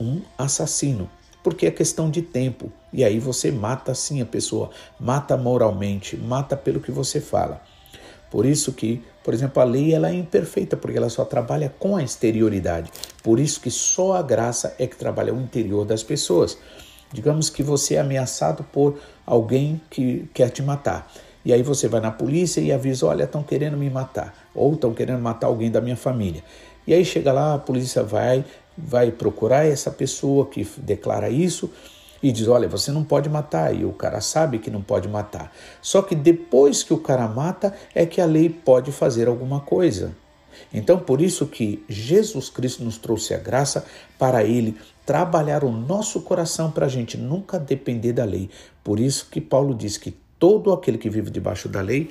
um 0.00 0.22
assassino, 0.36 1.08
porque 1.44 1.66
é 1.66 1.70
questão 1.70 2.10
de 2.10 2.22
tempo. 2.22 2.72
E 2.92 3.04
aí 3.04 3.18
você 3.18 3.52
mata 3.52 3.94
sim 3.94 4.22
a 4.22 4.26
pessoa, 4.26 4.70
mata 4.98 5.36
moralmente, 5.36 6.16
mata 6.16 6.56
pelo 6.56 6.80
que 6.80 6.90
você 6.90 7.20
fala. 7.20 7.62
Por 8.30 8.44
isso 8.44 8.72
que, 8.72 9.02
por 9.26 9.34
exemplo, 9.34 9.60
a 9.60 9.64
lei 9.64 9.92
ela 9.92 10.08
é 10.08 10.14
imperfeita, 10.14 10.76
porque 10.76 10.96
ela 10.96 11.08
só 11.08 11.24
trabalha 11.24 11.74
com 11.80 11.96
a 11.96 12.02
exterioridade. 12.04 12.92
Por 13.24 13.40
isso 13.40 13.60
que 13.60 13.72
só 13.72 14.12
a 14.12 14.22
graça 14.22 14.76
é 14.78 14.86
que 14.86 14.94
trabalha 14.94 15.34
o 15.34 15.40
interior 15.40 15.84
das 15.84 16.04
pessoas. 16.04 16.56
Digamos 17.12 17.50
que 17.50 17.60
você 17.60 17.96
é 17.96 17.98
ameaçado 17.98 18.62
por 18.62 19.00
alguém 19.26 19.80
que 19.90 20.30
quer 20.32 20.50
te 20.50 20.62
matar. 20.62 21.12
E 21.44 21.52
aí 21.52 21.60
você 21.60 21.88
vai 21.88 22.00
na 22.00 22.12
polícia 22.12 22.60
e 22.60 22.70
avisa, 22.70 23.04
olha, 23.04 23.24
estão 23.24 23.42
querendo 23.42 23.76
me 23.76 23.90
matar. 23.90 24.32
Ou 24.54 24.74
estão 24.74 24.94
querendo 24.94 25.20
matar 25.20 25.48
alguém 25.48 25.72
da 25.72 25.80
minha 25.80 25.96
família. 25.96 26.44
E 26.86 26.94
aí 26.94 27.04
chega 27.04 27.32
lá, 27.32 27.54
a 27.54 27.58
polícia 27.58 28.04
vai, 28.04 28.44
vai 28.78 29.10
procurar 29.10 29.66
essa 29.66 29.90
pessoa 29.90 30.46
que 30.46 30.64
declara 30.78 31.28
isso 31.28 31.68
e 32.26 32.32
diz: 32.32 32.48
Olha, 32.48 32.68
você 32.68 32.90
não 32.90 33.04
pode 33.04 33.28
matar. 33.28 33.74
E 33.74 33.84
o 33.84 33.92
cara 33.92 34.20
sabe 34.20 34.58
que 34.58 34.70
não 34.70 34.82
pode 34.82 35.08
matar. 35.08 35.52
Só 35.80 36.02
que 36.02 36.14
depois 36.14 36.82
que 36.82 36.92
o 36.92 36.98
cara 36.98 37.28
mata, 37.28 37.72
é 37.94 38.04
que 38.04 38.20
a 38.20 38.26
lei 38.26 38.48
pode 38.48 38.90
fazer 38.90 39.28
alguma 39.28 39.60
coisa. 39.60 40.12
Então, 40.74 40.98
por 40.98 41.20
isso 41.20 41.46
que 41.46 41.84
Jesus 41.88 42.48
Cristo 42.50 42.82
nos 42.82 42.98
trouxe 42.98 43.32
a 43.32 43.38
graça 43.38 43.84
para 44.18 44.42
Ele 44.42 44.76
trabalhar 45.04 45.62
o 45.62 45.70
nosso 45.70 46.22
coração 46.22 46.70
para 46.70 46.86
a 46.86 46.88
gente 46.88 47.16
nunca 47.16 47.60
depender 47.60 48.12
da 48.12 48.24
lei. 48.24 48.50
Por 48.82 48.98
isso 48.98 49.28
que 49.30 49.40
Paulo 49.40 49.72
diz 49.72 49.96
que 49.96 50.16
todo 50.38 50.72
aquele 50.72 50.98
que 50.98 51.08
vive 51.08 51.30
debaixo 51.30 51.68
da 51.68 51.80
lei 51.80 52.10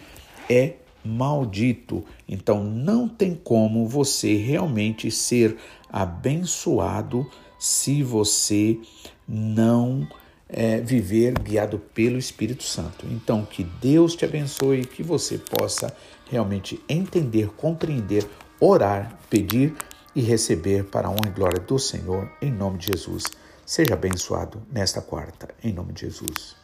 é 0.49 0.75
maldito. 1.03 2.05
Então, 2.29 2.63
não 2.63 3.09
tem 3.09 3.35
como 3.35 3.85
você 3.85 4.37
realmente 4.37 5.11
ser 5.11 5.57
abençoado 5.91 7.29
se 7.59 8.03
você 8.03 8.79
não 9.27 10.07
é, 10.47 10.79
viver 10.79 11.37
guiado 11.39 11.79
pelo 11.79 12.17
Espírito 12.17 12.63
Santo. 12.63 13.05
Então, 13.09 13.45
que 13.45 13.63
Deus 13.63 14.15
te 14.15 14.25
abençoe, 14.25 14.85
que 14.85 15.03
você 15.03 15.37
possa 15.37 15.95
realmente 16.29 16.81
entender, 16.87 17.49
compreender, 17.57 18.27
orar, 18.59 19.17
pedir 19.29 19.75
e 20.15 20.21
receber 20.21 20.85
para 20.85 21.07
a 21.07 21.11
honra 21.11 21.27
e 21.27 21.31
glória 21.31 21.59
do 21.59 21.77
Senhor, 21.77 22.31
em 22.41 22.51
nome 22.51 22.77
de 22.77 22.87
Jesus. 22.87 23.23
Seja 23.65 23.95
abençoado 23.95 24.61
nesta 24.71 25.01
quarta, 25.01 25.49
em 25.63 25.73
nome 25.73 25.91
de 25.93 26.01
Jesus. 26.01 26.54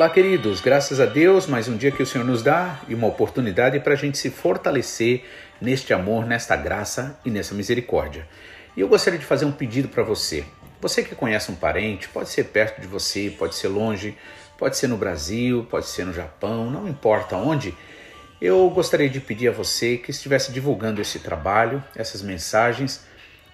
Olá, 0.00 0.08
queridos, 0.08 0.62
graças 0.62 0.98
a 0.98 1.04
Deus, 1.04 1.46
mais 1.46 1.68
um 1.68 1.76
dia 1.76 1.90
que 1.90 2.02
o 2.02 2.06
Senhor 2.06 2.24
nos 2.24 2.42
dá 2.42 2.80
e 2.88 2.94
uma 2.94 3.06
oportunidade 3.06 3.78
para 3.80 3.92
a 3.92 3.96
gente 3.96 4.16
se 4.16 4.30
fortalecer 4.30 5.26
neste 5.60 5.92
amor, 5.92 6.24
nesta 6.24 6.56
graça 6.56 7.20
e 7.22 7.30
nessa 7.30 7.54
misericórdia. 7.54 8.26
E 8.74 8.80
eu 8.80 8.88
gostaria 8.88 9.18
de 9.18 9.26
fazer 9.26 9.44
um 9.44 9.52
pedido 9.52 9.88
para 9.88 10.02
você. 10.02 10.42
Você 10.80 11.02
que 11.02 11.14
conhece 11.14 11.52
um 11.52 11.54
parente, 11.54 12.08
pode 12.08 12.30
ser 12.30 12.44
perto 12.44 12.80
de 12.80 12.86
você, 12.86 13.28
pode 13.28 13.54
ser 13.54 13.68
longe, 13.68 14.16
pode 14.56 14.78
ser 14.78 14.86
no 14.86 14.96
Brasil, 14.96 15.66
pode 15.68 15.86
ser 15.86 16.06
no 16.06 16.14
Japão, 16.14 16.70
não 16.70 16.88
importa 16.88 17.36
onde 17.36 17.76
eu 18.40 18.70
gostaria 18.70 19.10
de 19.10 19.20
pedir 19.20 19.48
a 19.48 19.52
você 19.52 19.98
que 19.98 20.12
estivesse 20.12 20.50
divulgando 20.50 21.02
esse 21.02 21.18
trabalho, 21.18 21.84
essas 21.94 22.22
mensagens, 22.22 23.04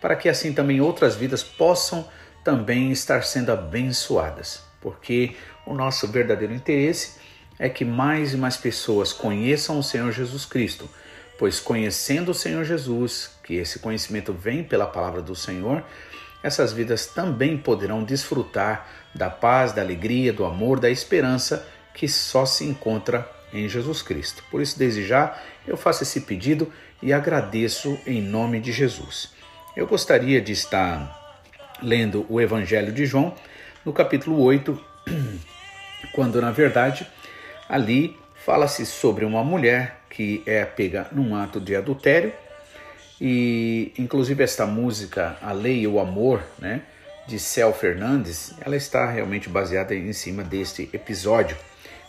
para 0.00 0.14
que 0.14 0.28
assim 0.28 0.52
também 0.52 0.80
outras 0.80 1.16
vidas 1.16 1.42
possam 1.42 2.08
também 2.44 2.92
estar 2.92 3.24
sendo 3.24 3.50
abençoadas, 3.50 4.62
porque 4.80 5.34
o 5.66 5.74
nosso 5.74 6.06
verdadeiro 6.06 6.54
interesse 6.54 7.18
é 7.58 7.68
que 7.68 7.84
mais 7.84 8.32
e 8.32 8.36
mais 8.36 8.56
pessoas 8.56 9.12
conheçam 9.12 9.78
o 9.78 9.82
Senhor 9.82 10.12
Jesus 10.12 10.44
Cristo, 10.44 10.88
pois 11.38 11.58
conhecendo 11.58 12.30
o 12.30 12.34
Senhor 12.34 12.64
Jesus, 12.64 13.30
que 13.42 13.54
esse 13.54 13.78
conhecimento 13.78 14.32
vem 14.32 14.62
pela 14.62 14.86
palavra 14.86 15.20
do 15.20 15.34
Senhor, 15.34 15.82
essas 16.42 16.72
vidas 16.72 17.06
também 17.06 17.56
poderão 17.56 18.04
desfrutar 18.04 18.88
da 19.14 19.28
paz, 19.28 19.72
da 19.72 19.82
alegria, 19.82 20.32
do 20.32 20.44
amor, 20.44 20.78
da 20.78 20.90
esperança 20.90 21.66
que 21.94 22.06
só 22.06 22.46
se 22.46 22.64
encontra 22.64 23.28
em 23.52 23.68
Jesus 23.68 24.02
Cristo. 24.02 24.44
Por 24.50 24.60
isso, 24.60 24.78
desde 24.78 25.04
já, 25.04 25.36
eu 25.66 25.76
faço 25.76 26.02
esse 26.02 26.20
pedido 26.20 26.70
e 27.02 27.12
agradeço 27.12 27.98
em 28.06 28.20
nome 28.20 28.60
de 28.60 28.70
Jesus. 28.70 29.32
Eu 29.74 29.86
gostaria 29.86 30.40
de 30.40 30.52
estar 30.52 31.40
lendo 31.82 32.24
o 32.28 32.40
Evangelho 32.40 32.92
de 32.92 33.06
João, 33.06 33.34
no 33.84 33.92
capítulo 33.92 34.40
8, 34.42 34.78
quando 36.12 36.40
na 36.40 36.50
verdade 36.50 37.06
ali 37.68 38.16
fala-se 38.44 38.86
sobre 38.86 39.24
uma 39.24 39.42
mulher 39.42 40.00
que 40.10 40.42
é 40.46 40.64
pega 40.64 41.08
num 41.12 41.34
ato 41.34 41.60
de 41.60 41.74
adultério 41.74 42.32
e 43.20 43.92
inclusive 43.98 44.42
esta 44.44 44.66
música 44.66 45.36
A 45.40 45.52
Lei 45.52 45.80
e 45.80 45.86
o 45.86 45.98
Amor, 45.98 46.42
né, 46.58 46.82
de 47.26 47.38
Cel 47.38 47.72
Fernandes, 47.72 48.54
ela 48.60 48.76
está 48.76 49.10
realmente 49.10 49.48
baseada 49.48 49.94
em 49.94 50.12
cima 50.12 50.44
deste 50.44 50.88
episódio. 50.92 51.56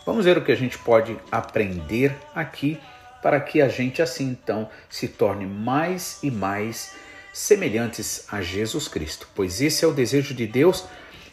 Vamos 0.06 0.24
ver 0.24 0.38
o 0.38 0.44
que 0.44 0.52
a 0.52 0.56
gente 0.56 0.78
pode 0.78 1.16
aprender 1.30 2.14
aqui 2.34 2.78
para 3.22 3.40
que 3.40 3.60
a 3.60 3.68
gente 3.68 4.00
assim 4.00 4.28
então 4.28 4.68
se 4.88 5.08
torne 5.08 5.44
mais 5.44 6.18
e 6.22 6.30
mais 6.30 6.94
semelhantes 7.32 8.24
a 8.30 8.40
Jesus 8.40 8.88
Cristo, 8.88 9.28
pois 9.34 9.60
esse 9.60 9.84
é 9.84 9.88
o 9.88 9.92
desejo 9.92 10.34
de 10.34 10.46
Deus 10.46 10.84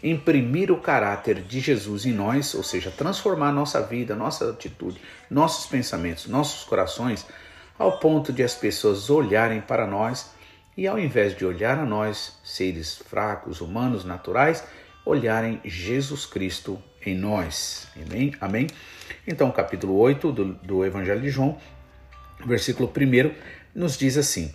imprimir 0.05 0.71
o 0.71 0.79
caráter 0.79 1.41
de 1.41 1.59
Jesus 1.59 2.05
em 2.05 2.13
nós, 2.13 2.53
ou 2.53 2.61
seja, 2.61 2.91
transformar 2.91 3.51
nossa 3.51 3.81
vida, 3.81 4.15
nossa 4.15 4.51
atitude, 4.51 5.01
nossos 5.31 5.65
pensamentos, 5.65 6.27
nossos 6.27 6.63
corações 6.63 7.25
ao 7.77 7.97
ponto 7.97 8.31
de 8.31 8.43
as 8.43 8.53
pessoas 8.53 9.09
olharem 9.09 9.61
para 9.61 9.87
nós 9.87 10.29
e, 10.77 10.87
ao 10.87 10.99
invés 10.99 11.35
de 11.35 11.43
olhar 11.43 11.79
a 11.79 11.85
nós, 11.85 12.37
seres 12.43 12.95
fracos, 12.95 13.61
humanos, 13.61 14.05
naturais, 14.05 14.63
olharem 15.03 15.59
Jesus 15.65 16.27
Cristo 16.27 16.79
em 17.03 17.15
nós. 17.15 17.87
Amém? 17.95 18.35
Amém? 18.39 18.67
Então, 19.25 19.49
capítulo 19.51 19.97
8 19.97 20.31
do, 20.31 20.45
do 20.53 20.85
Evangelho 20.85 21.21
de 21.21 21.29
João, 21.29 21.57
versículo 22.45 22.87
1, 22.95 23.31
nos 23.73 23.97
diz 23.97 24.17
assim: 24.17 24.53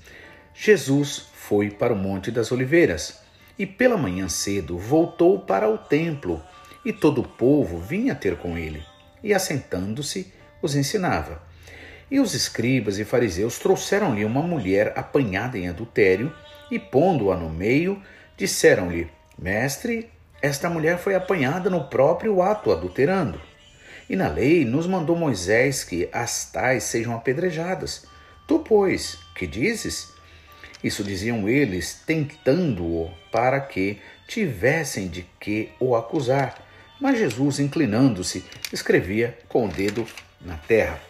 Jesus 0.54 1.26
foi 1.34 1.70
para 1.70 1.92
o 1.92 1.96
Monte 1.96 2.30
das 2.30 2.52
Oliveiras 2.52 3.19
e 3.60 3.66
pela 3.66 3.98
manhã 3.98 4.26
cedo 4.26 4.78
voltou 4.78 5.38
para 5.38 5.68
o 5.68 5.76
templo, 5.76 6.42
e 6.82 6.94
todo 6.94 7.20
o 7.20 7.28
povo 7.28 7.78
vinha 7.78 8.14
ter 8.14 8.38
com 8.38 8.56
ele, 8.56 8.82
e 9.22 9.34
assentando-se, 9.34 10.32
os 10.62 10.74
ensinava. 10.74 11.42
E 12.10 12.18
os 12.18 12.32
escribas 12.32 12.98
e 12.98 13.04
fariseus 13.04 13.58
trouxeram-lhe 13.58 14.24
uma 14.24 14.40
mulher 14.40 14.94
apanhada 14.96 15.58
em 15.58 15.68
adultério, 15.68 16.32
e 16.70 16.78
pondo-a 16.78 17.36
no 17.36 17.50
meio, 17.50 18.02
disseram-lhe: 18.34 19.10
Mestre, 19.38 20.10
esta 20.40 20.70
mulher 20.70 20.96
foi 20.96 21.14
apanhada 21.14 21.68
no 21.68 21.84
próprio 21.84 22.40
ato 22.40 22.72
adulterando. 22.72 23.38
E 24.08 24.16
na 24.16 24.28
lei 24.28 24.64
nos 24.64 24.86
mandou 24.86 25.14
Moisés 25.14 25.84
que 25.84 26.08
as 26.14 26.50
tais 26.50 26.84
sejam 26.84 27.14
apedrejadas. 27.14 28.06
Tu, 28.48 28.58
pois, 28.60 29.18
que 29.34 29.46
dizes? 29.46 30.18
Isso 30.82 31.04
diziam 31.04 31.48
eles, 31.48 32.02
tentando-o 32.06 33.10
para 33.30 33.60
que 33.60 33.98
tivessem 34.26 35.08
de 35.08 35.26
que 35.38 35.70
o 35.78 35.94
acusar. 35.94 36.66
Mas 37.00 37.18
Jesus, 37.18 37.58
inclinando-se, 37.58 38.44
escrevia 38.72 39.38
com 39.48 39.66
o 39.66 39.68
dedo 39.68 40.06
na 40.40 40.56
terra. 40.56 41.00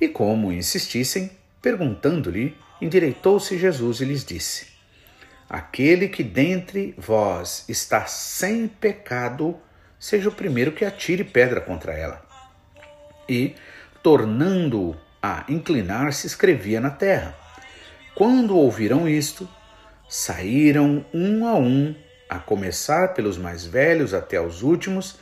E 0.00 0.08
como 0.08 0.52
insistissem, 0.52 1.30
perguntando-lhe, 1.60 2.56
endireitou-se 2.80 3.58
Jesus 3.58 4.00
e 4.00 4.04
lhes 4.04 4.24
disse: 4.24 4.66
Aquele 5.48 6.08
que 6.08 6.22
dentre 6.22 6.94
vós 6.98 7.64
está 7.68 8.06
sem 8.06 8.68
pecado, 8.68 9.56
seja 9.98 10.28
o 10.28 10.32
primeiro 10.32 10.72
que 10.72 10.84
atire 10.84 11.24
pedra 11.24 11.60
contra 11.60 11.92
ela. 11.92 12.24
E, 13.28 13.54
tornando-o 14.02 14.96
a 15.22 15.44
inclinar-se, 15.48 16.26
escrevia 16.26 16.80
na 16.80 16.90
terra. 16.90 17.45
Quando 18.16 18.56
ouviram 18.56 19.06
isto, 19.06 19.46
saíram 20.08 21.04
um 21.12 21.46
a 21.46 21.54
um, 21.54 21.94
a 22.30 22.38
começar 22.38 23.12
pelos 23.12 23.36
mais 23.36 23.66
velhos 23.66 24.14
até 24.14 24.40
os 24.40 24.62
últimos, 24.62 25.18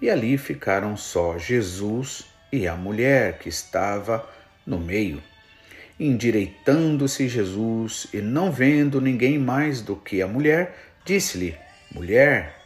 e 0.00 0.08
ali 0.08 0.38
ficaram 0.38 0.96
só 0.96 1.36
Jesus 1.36 2.24
e 2.50 2.66
a 2.66 2.74
mulher 2.74 3.38
que 3.38 3.50
estava 3.50 4.26
no 4.66 4.78
meio. 4.78 5.22
Endireitando-se 6.00 7.28
Jesus 7.28 8.06
e 8.14 8.22
não 8.22 8.50
vendo 8.50 8.98
ninguém 8.98 9.38
mais 9.38 9.82
do 9.82 9.94
que 9.94 10.22
a 10.22 10.26
mulher, 10.26 10.74
disse-lhe: 11.04 11.54
Mulher, 11.92 12.56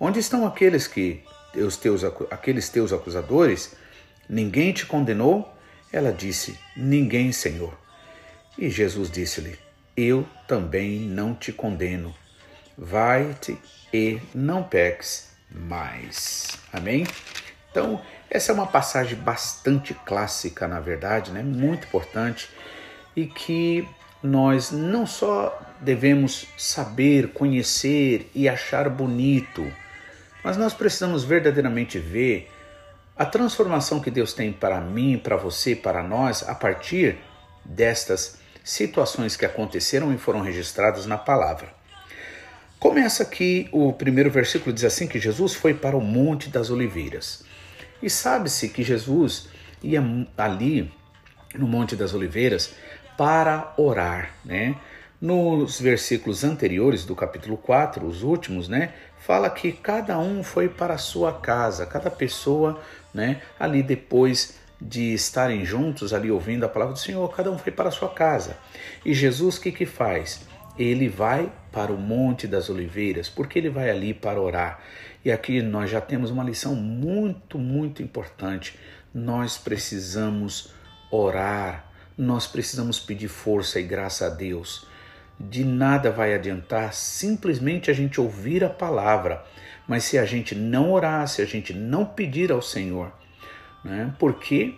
onde 0.00 0.18
estão 0.18 0.46
aqueles 0.46 0.88
que 0.88 1.22
os 1.54 1.76
teus 1.76 2.02
aqueles 2.30 2.70
teus 2.70 2.90
acusadores? 2.90 3.76
Ninguém 4.26 4.72
te 4.72 4.86
condenou? 4.86 5.46
Ela 5.92 6.10
disse: 6.10 6.58
Ninguém, 6.74 7.32
Senhor. 7.32 7.85
E 8.58 8.70
Jesus 8.70 9.10
disse-lhe: 9.10 9.58
Eu 9.96 10.26
também 10.46 11.00
não 11.00 11.34
te 11.34 11.52
condeno. 11.52 12.14
Vai-te 12.76 13.58
e 13.92 14.20
não 14.34 14.62
peques 14.62 15.30
mais. 15.50 16.58
Amém? 16.72 17.06
Então, 17.70 18.00
essa 18.30 18.52
é 18.52 18.54
uma 18.54 18.66
passagem 18.66 19.18
bastante 19.18 19.92
clássica, 19.92 20.66
na 20.66 20.80
verdade, 20.80 21.30
né? 21.30 21.42
muito 21.42 21.86
importante, 21.86 22.48
e 23.14 23.26
que 23.26 23.86
nós 24.22 24.70
não 24.70 25.06
só 25.06 25.58
devemos 25.80 26.46
saber, 26.56 27.28
conhecer 27.28 28.30
e 28.34 28.48
achar 28.48 28.88
bonito, 28.88 29.70
mas 30.42 30.56
nós 30.56 30.72
precisamos 30.72 31.24
verdadeiramente 31.24 31.98
ver 31.98 32.50
a 33.16 33.24
transformação 33.24 34.00
que 34.00 34.10
Deus 34.10 34.32
tem 34.32 34.52
para 34.52 34.80
mim, 34.80 35.18
para 35.18 35.36
você, 35.36 35.74
para 35.76 36.02
nós, 36.02 36.46
a 36.48 36.54
partir 36.54 37.18
destas 37.64 38.38
situações 38.66 39.36
que 39.36 39.46
aconteceram 39.46 40.12
e 40.12 40.18
foram 40.18 40.40
registradas 40.40 41.06
na 41.06 41.16
palavra. 41.16 41.72
Começa 42.80 43.22
aqui 43.22 43.68
o 43.70 43.92
primeiro 43.92 44.28
versículo 44.28 44.72
diz 44.72 44.82
assim 44.82 45.06
que 45.06 45.20
Jesus 45.20 45.54
foi 45.54 45.72
para 45.72 45.96
o 45.96 46.00
Monte 46.00 46.48
das 46.48 46.68
Oliveiras. 46.68 47.44
E 48.02 48.10
sabe-se 48.10 48.68
que 48.68 48.82
Jesus 48.82 49.48
ia 49.80 50.02
ali 50.36 50.92
no 51.54 51.68
Monte 51.68 51.94
das 51.94 52.12
Oliveiras 52.12 52.74
para 53.16 53.72
orar, 53.76 54.32
né? 54.44 54.74
Nos 55.20 55.80
versículos 55.80 56.42
anteriores 56.42 57.04
do 57.04 57.14
capítulo 57.14 57.56
4, 57.56 58.04
os 58.04 58.24
últimos, 58.24 58.68
né, 58.68 58.92
fala 59.20 59.48
que 59.48 59.72
cada 59.72 60.18
um 60.18 60.42
foi 60.42 60.68
para 60.68 60.94
a 60.94 60.98
sua 60.98 61.32
casa, 61.32 61.86
cada 61.86 62.10
pessoa, 62.10 62.82
né, 63.14 63.40
ali 63.58 63.82
depois 63.82 64.58
de 64.80 65.14
estarem 65.14 65.64
juntos 65.64 66.12
ali 66.12 66.30
ouvindo 66.30 66.64
a 66.64 66.68
palavra 66.68 66.94
do 66.94 66.98
Senhor, 66.98 67.28
cada 67.34 67.50
um 67.50 67.58
foi 67.58 67.72
para 67.72 67.88
a 67.88 67.92
sua 67.92 68.08
casa. 68.08 68.56
E 69.04 69.14
Jesus 69.14 69.56
o 69.56 69.60
que 69.60 69.72
que 69.72 69.86
faz? 69.86 70.46
Ele 70.78 71.08
vai 71.08 71.50
para 71.72 71.92
o 71.92 71.96
Monte 71.96 72.46
das 72.46 72.68
Oliveiras, 72.68 73.28
porque 73.28 73.58
ele 73.58 73.70
vai 73.70 73.88
ali 73.88 74.12
para 74.12 74.40
orar. 74.40 74.80
E 75.24 75.32
aqui 75.32 75.62
nós 75.62 75.90
já 75.90 76.00
temos 76.00 76.30
uma 76.30 76.44
lição 76.44 76.74
muito, 76.74 77.58
muito 77.58 78.02
importante. 78.02 78.78
Nós 79.14 79.56
precisamos 79.56 80.74
orar, 81.10 81.90
nós 82.16 82.46
precisamos 82.46 83.00
pedir 83.00 83.28
força 83.28 83.80
e 83.80 83.82
graça 83.82 84.26
a 84.26 84.28
Deus. 84.28 84.86
De 85.38 85.64
nada 85.64 86.10
vai 86.10 86.34
adiantar 86.34 86.92
simplesmente 86.92 87.90
a 87.90 87.94
gente 87.94 88.20
ouvir 88.20 88.64
a 88.64 88.70
palavra, 88.70 89.44
mas 89.86 90.04
se 90.04 90.18
a 90.18 90.24
gente 90.24 90.54
não 90.54 90.92
orar, 90.92 91.26
se 91.28 91.42
a 91.42 91.44
gente 91.44 91.72
não 91.74 92.04
pedir 92.04 92.50
ao 92.52 92.62
Senhor, 92.62 93.12
né? 93.86 94.14
Por 94.18 94.34
quê? 94.34 94.74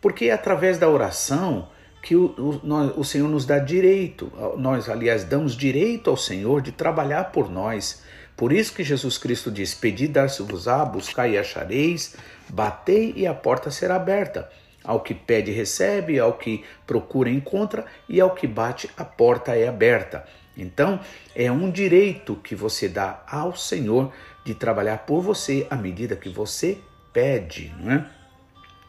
Porque 0.00 0.26
é 0.26 0.32
através 0.32 0.78
da 0.78 0.88
oração 0.88 1.68
que 2.02 2.14
o, 2.14 2.26
o, 2.38 2.60
nós, 2.62 2.92
o 2.96 3.04
Senhor 3.04 3.28
nos 3.28 3.46
dá 3.46 3.58
direito, 3.58 4.30
nós, 4.58 4.88
aliás, 4.88 5.24
damos 5.24 5.56
direito 5.56 6.10
ao 6.10 6.16
Senhor 6.16 6.60
de 6.60 6.70
trabalhar 6.70 7.32
por 7.32 7.50
nós, 7.50 8.02
por 8.36 8.52
isso 8.52 8.74
que 8.74 8.82
Jesus 8.82 9.16
Cristo 9.16 9.50
diz: 9.50 9.74
Pedi, 9.74 10.08
dar-se-vos-á, 10.08 10.84
buscai 10.84 11.32
e 11.32 11.38
achareis, 11.38 12.16
batei 12.48 13.12
e 13.16 13.26
a 13.26 13.34
porta 13.34 13.70
será 13.70 13.96
aberta. 13.96 14.50
Ao 14.82 15.00
que 15.00 15.14
pede, 15.14 15.50
recebe, 15.50 16.18
ao 16.18 16.34
que 16.34 16.62
procura, 16.86 17.30
encontra, 17.30 17.86
e 18.06 18.20
ao 18.20 18.34
que 18.34 18.46
bate, 18.46 18.90
a 18.98 19.04
porta 19.04 19.56
é 19.56 19.66
aberta. 19.66 20.26
Então, 20.56 21.00
é 21.34 21.50
um 21.50 21.70
direito 21.70 22.36
que 22.36 22.54
você 22.54 22.88
dá 22.88 23.24
ao 23.26 23.56
Senhor 23.56 24.12
de 24.44 24.54
trabalhar 24.54 24.98
por 24.98 25.22
você 25.22 25.66
à 25.70 25.76
medida 25.76 26.14
que 26.14 26.28
você 26.28 26.78
pede, 27.12 27.74
não 27.80 27.92
é? 27.92 28.06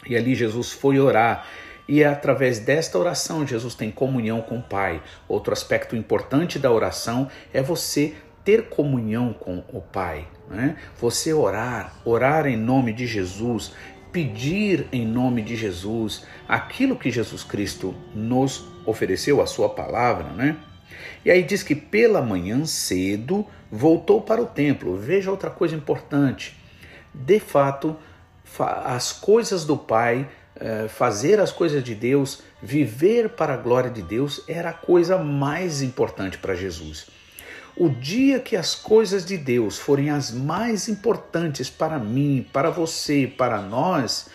E 0.08 0.16
ali 0.16 0.36
Jesus 0.36 0.72
foi 0.72 1.00
orar 1.00 1.48
E 1.88 2.02
é 2.02 2.08
através 2.08 2.60
desta 2.60 2.98
oração 2.98 3.46
Jesus 3.46 3.76
tem 3.76 3.92
comunhão 3.92 4.42
com 4.42 4.58
o 4.58 4.64
Pai. 4.64 5.02
Outro 5.28 5.54
aspecto 5.54 5.96
importante 5.96 6.58
da 6.58 6.72
oração 6.72 7.30
é 7.54 7.62
você 7.62 8.14
ter 8.44 8.70
comunhão 8.70 9.34
com 9.34 9.64
o 9.74 9.82
Pai. 9.82 10.28
Né? 10.50 10.78
Você 11.00 11.34
orar, 11.34 11.96
orar 12.06 12.46
em 12.46 12.56
nome 12.56 12.94
de 12.94 13.08
Jesus, 13.08 13.74
pedir 14.12 14.88
em 14.94 15.06
nome 15.06 15.42
de 15.42 15.56
Jesus 15.56 16.26
aquilo 16.48 16.96
que 16.96 17.12
Jesus 17.12 17.44
Cristo 17.44 17.94
nos 18.14 18.66
ofereceu, 18.86 19.42
a 19.42 19.48
sua 19.48 19.68
palavra, 19.68 20.30
né? 20.30 20.56
E 21.26 21.32
aí 21.32 21.44
diz 21.44 21.64
que 21.64 21.76
pela 21.76 22.22
manhã 22.22 22.66
cedo 22.66 23.46
voltou 23.70 24.22
para 24.22 24.42
o 24.42 24.46
templo. 24.46 24.96
Veja 24.96 25.32
outra 25.32 25.50
coisa 25.50 25.76
importante. 25.76 26.56
De 27.14 27.40
fato, 27.40 27.98
as 28.60 29.12
coisas 29.12 29.66
do 29.66 29.78
Pai, 29.78 30.28
eh, 30.56 30.88
fazer 30.88 31.40
as 31.40 31.52
coisas 31.52 31.84
de 31.84 31.94
Deus, 31.94 32.42
viver 32.62 33.30
para 33.30 33.54
a 33.54 33.58
glória 33.58 33.90
de 33.90 34.02
Deus 34.02 34.42
era 34.48 34.70
a 34.70 34.74
coisa 34.74 35.18
mais 35.18 35.82
importante 35.82 36.38
para 36.38 36.56
Jesus. 36.56 37.08
O 37.78 37.90
dia 37.90 38.40
que 38.40 38.56
as 38.56 38.74
coisas 38.74 39.26
de 39.26 39.36
Deus 39.36 39.78
forem 39.78 40.10
as 40.10 40.32
mais 40.32 40.88
importantes 40.88 41.70
para 41.70 42.00
mim, 42.00 42.48
para 42.54 42.70
você, 42.70 43.28
para 43.28 43.62
nós, 43.62 44.30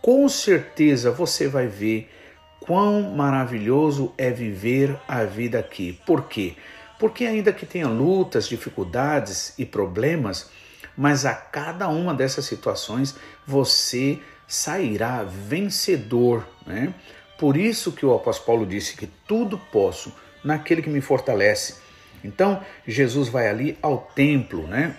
com 0.00 0.26
certeza 0.30 1.10
você 1.10 1.46
vai 1.46 1.66
ver 1.66 2.10
quão 2.58 3.02
maravilhoso 3.14 4.14
é 4.16 4.30
viver 4.30 4.98
a 5.06 5.24
vida 5.24 5.58
aqui. 5.58 5.98
Por 6.06 6.26
quê? 6.26 6.54
Porque 6.98 7.26
ainda 7.26 7.52
que 7.52 7.66
tenha 7.66 7.88
lutas, 7.88 8.48
dificuldades 8.48 9.52
e 9.58 9.66
problemas, 9.66 10.50
mas 10.96 11.24
a 11.24 11.34
cada 11.34 11.88
uma 11.88 12.14
dessas 12.14 12.44
situações 12.44 13.16
você 13.46 14.20
sairá 14.46 15.22
vencedor, 15.22 16.46
né? 16.66 16.92
Por 17.38 17.56
isso 17.56 17.92
que 17.92 18.04
o 18.04 18.14
apóstolo 18.14 18.46
Paulo 18.46 18.66
disse 18.66 18.96
que 18.96 19.06
tudo 19.06 19.58
posso 19.72 20.12
naquele 20.44 20.82
que 20.82 20.90
me 20.90 21.00
fortalece. 21.00 21.76
Então, 22.22 22.62
Jesus 22.86 23.28
vai 23.28 23.48
ali 23.48 23.78
ao 23.80 23.98
templo, 24.14 24.66
né? 24.66 24.96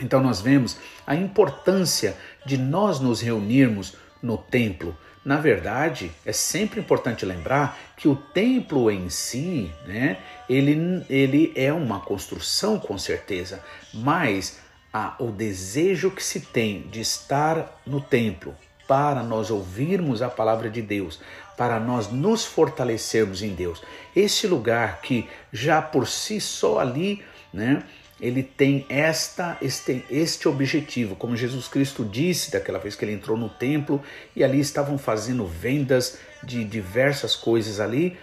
Então 0.00 0.20
nós 0.20 0.40
vemos 0.40 0.76
a 1.06 1.14
importância 1.14 2.16
de 2.44 2.58
nós 2.58 3.00
nos 3.00 3.20
reunirmos 3.20 3.96
no 4.22 4.36
templo. 4.36 4.96
Na 5.24 5.38
verdade, 5.38 6.10
é 6.26 6.32
sempre 6.32 6.80
importante 6.80 7.24
lembrar 7.24 7.78
que 7.96 8.08
o 8.08 8.16
templo 8.16 8.90
em 8.90 9.08
si, 9.08 9.72
né, 9.86 10.18
ele, 10.48 11.04
ele 11.08 11.52
é 11.54 11.72
uma 11.72 12.00
construção 12.00 12.78
com 12.78 12.98
certeza, 12.98 13.62
mas 13.92 14.58
a, 14.94 15.16
o 15.18 15.32
desejo 15.32 16.12
que 16.12 16.22
se 16.22 16.38
tem 16.38 16.82
de 16.82 17.00
estar 17.00 17.80
no 17.84 18.00
templo 18.00 18.54
para 18.86 19.24
nós 19.24 19.50
ouvirmos 19.50 20.22
a 20.22 20.28
palavra 20.28 20.70
de 20.70 20.80
Deus, 20.80 21.20
para 21.56 21.80
nós 21.80 22.12
nos 22.12 22.44
fortalecermos 22.44 23.42
em 23.42 23.54
Deus. 23.54 23.82
Esse 24.14 24.46
lugar 24.46 25.00
que 25.00 25.28
já 25.52 25.82
por 25.82 26.06
si 26.06 26.40
só 26.40 26.78
ali, 26.78 27.24
né, 27.52 27.82
ele 28.20 28.42
tem 28.42 28.86
esta 28.88 29.58
este, 29.60 30.04
este 30.08 30.46
objetivo, 30.46 31.16
como 31.16 31.36
Jesus 31.36 31.66
Cristo 31.66 32.04
disse 32.04 32.52
daquela 32.52 32.78
vez 32.78 32.94
que 32.94 33.04
ele 33.04 33.14
entrou 33.14 33.36
no 33.36 33.48
templo 33.48 34.00
e 34.36 34.44
ali 34.44 34.60
estavam 34.60 34.96
fazendo 34.96 35.44
vendas 35.44 36.18
de 36.42 36.62
diversas 36.62 37.34
coisas 37.34 37.80
ali, 37.80 38.16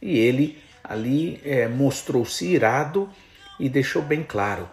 e 0.00 0.18
ele 0.18 0.62
ali 0.82 1.40
é, 1.44 1.68
mostrou-se 1.68 2.46
irado 2.46 3.10
e 3.60 3.68
deixou 3.68 4.00
bem 4.00 4.22
claro, 4.22 4.68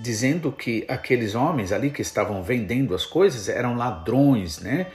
dizendo 0.00 0.52
que 0.52 0.84
aqueles 0.88 1.34
homens 1.34 1.72
ali 1.72 1.90
que 1.90 2.02
estavam 2.02 2.42
vendendo 2.42 2.94
as 2.94 3.06
coisas 3.06 3.48
eram 3.48 3.76
ladrões, 3.76 4.58
né? 4.60 4.86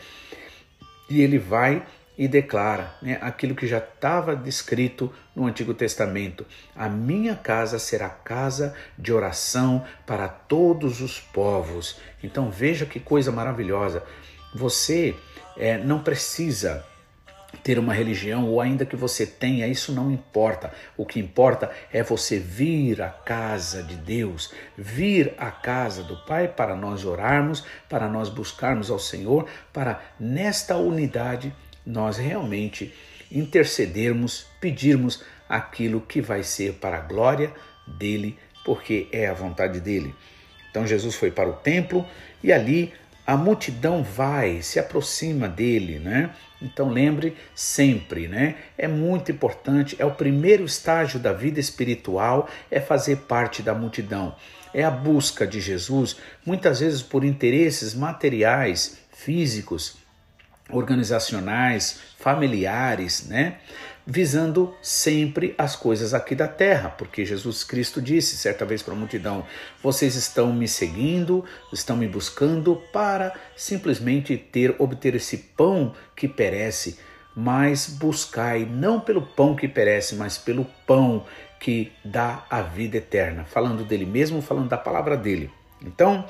E 1.10 1.22
ele 1.22 1.38
vai 1.38 1.86
e 2.18 2.28
declara 2.28 2.96
né, 3.02 3.20
aquilo 3.22 3.54
que 3.54 3.68
já 3.68 3.78
estava 3.78 4.36
descrito 4.36 5.14
no 5.36 5.46
Antigo 5.46 5.74
Testamento: 5.74 6.46
A 6.76 6.90
minha 6.90 7.36
casa 7.36 7.78
será 7.78 8.10
casa 8.10 8.74
de 8.98 9.14
oração 9.14 9.86
para 10.06 10.28
todos 10.28 11.00
os 11.02 11.20
povos. 11.20 12.00
Então 12.24 12.50
veja 12.50 12.86
que 12.86 13.00
coisa 13.00 13.32
maravilhosa. 13.32 14.04
Você 14.56 15.16
é, 15.56 15.78
não 15.78 16.00
precisa 16.00 16.84
ter 17.64 17.80
uma 17.80 17.94
religião 17.94 18.46
ou 18.48 18.62
ainda 18.62 18.86
que 18.86 18.96
você 18.96 19.26
tenha, 19.26 19.68
isso 19.68 19.92
não 19.92 20.12
importa. 20.12 20.72
O 20.96 21.06
que 21.06 21.20
importa 21.20 21.72
é 21.92 22.04
você 22.04 22.38
vir 22.40 23.02
à 23.02 23.10
casa 23.10 23.84
de 23.84 23.96
Deus, 23.96 24.54
vir 24.78 25.34
à 25.38 25.50
casa 25.52 26.04
do 26.04 26.18
Pai 26.26 26.48
para 26.48 26.76
nós 26.76 27.06
orarmos, 27.06 27.64
para 27.90 28.08
nós 28.08 28.30
buscarmos 28.30 28.90
ao 28.90 29.00
Senhor, 29.00 29.48
para 29.72 30.02
nesta 30.20 30.76
unidade 30.78 31.54
nós 31.86 32.18
realmente 32.18 32.94
intercedermos, 33.32 34.46
pedirmos 34.60 35.24
aquilo 35.48 36.02
que 36.02 36.22
vai 36.22 36.44
ser 36.44 36.74
para 36.74 36.98
a 36.98 37.02
glória 37.02 37.54
dele, 37.88 38.38
porque 38.66 39.08
é 39.12 39.28
a 39.28 39.34
vontade 39.34 39.80
dele. 39.80 40.14
Então 40.70 40.86
Jesus 40.86 41.16
foi 41.16 41.32
para 41.32 41.50
o 41.50 41.54
templo 41.54 42.06
e 42.44 42.52
ali 42.52 42.94
a 43.28 43.36
multidão 43.36 44.02
vai, 44.02 44.62
se 44.62 44.80
aproxima 44.80 45.50
dele, 45.50 46.00
né? 46.00 46.30
Então 46.62 46.88
lembre 46.88 47.36
sempre, 47.54 48.26
né? 48.26 48.56
É 48.78 48.88
muito 48.88 49.34
importante, 49.34 49.98
é 50.00 50.06
o 50.06 50.16
primeiro 50.16 50.64
estágio 50.64 51.20
da 51.20 51.34
vida 51.34 51.60
espiritual, 51.60 52.50
é 52.72 52.80
fazer 52.80 53.18
parte 53.18 53.62
da 53.62 53.76
multidão. 53.76 54.34
É 54.74 54.82
a 54.82 54.90
busca 54.90 55.46
de 55.46 55.60
Jesus, 55.60 56.16
muitas 56.46 56.80
vezes 56.80 57.02
por 57.02 57.26
interesses 57.26 57.94
materiais, 57.94 58.98
físicos, 59.12 59.98
organizacionais, 60.70 62.00
familiares, 62.18 63.28
né? 63.28 63.58
Visando 64.10 64.74
sempre 64.82 65.54
as 65.58 65.76
coisas 65.76 66.14
aqui 66.14 66.34
da 66.34 66.48
terra, 66.48 66.90
porque 66.90 67.26
Jesus 67.26 67.66
Cristo 67.66 68.02
disse 68.02 68.38
certa 68.38 68.64
vez 68.64 68.82
para 68.82 68.94
a 68.94 68.98
multidão: 68.98 69.46
Vocês 69.84 70.16
estão 70.16 70.54
me 70.54 70.66
seguindo, 70.66 71.44
estão 71.74 71.98
me 71.98 72.08
buscando 72.08 72.82
para 72.94 73.34
simplesmente 73.54 74.38
ter, 74.38 74.74
obter 74.80 75.14
esse 75.16 75.38
pão 75.38 75.94
que 76.16 76.26
perece, 76.26 76.98
mas 77.36 77.90
buscai 78.00 78.64
não 78.64 78.98
pelo 78.98 79.22
pão 79.22 79.54
que 79.54 79.68
perece, 79.68 80.16
mas 80.16 80.38
pelo 80.38 80.64
pão 80.86 81.26
que 81.60 81.92
dá 82.06 82.46
a 82.50 82.62
vida 82.62 82.96
eterna. 82.96 83.44
Falando 83.44 83.84
dele 83.84 84.06
mesmo, 84.06 84.42
falando 84.42 84.70
da 84.70 84.78
palavra 84.78 85.18
dele. 85.18 85.52
Então, 85.82 86.26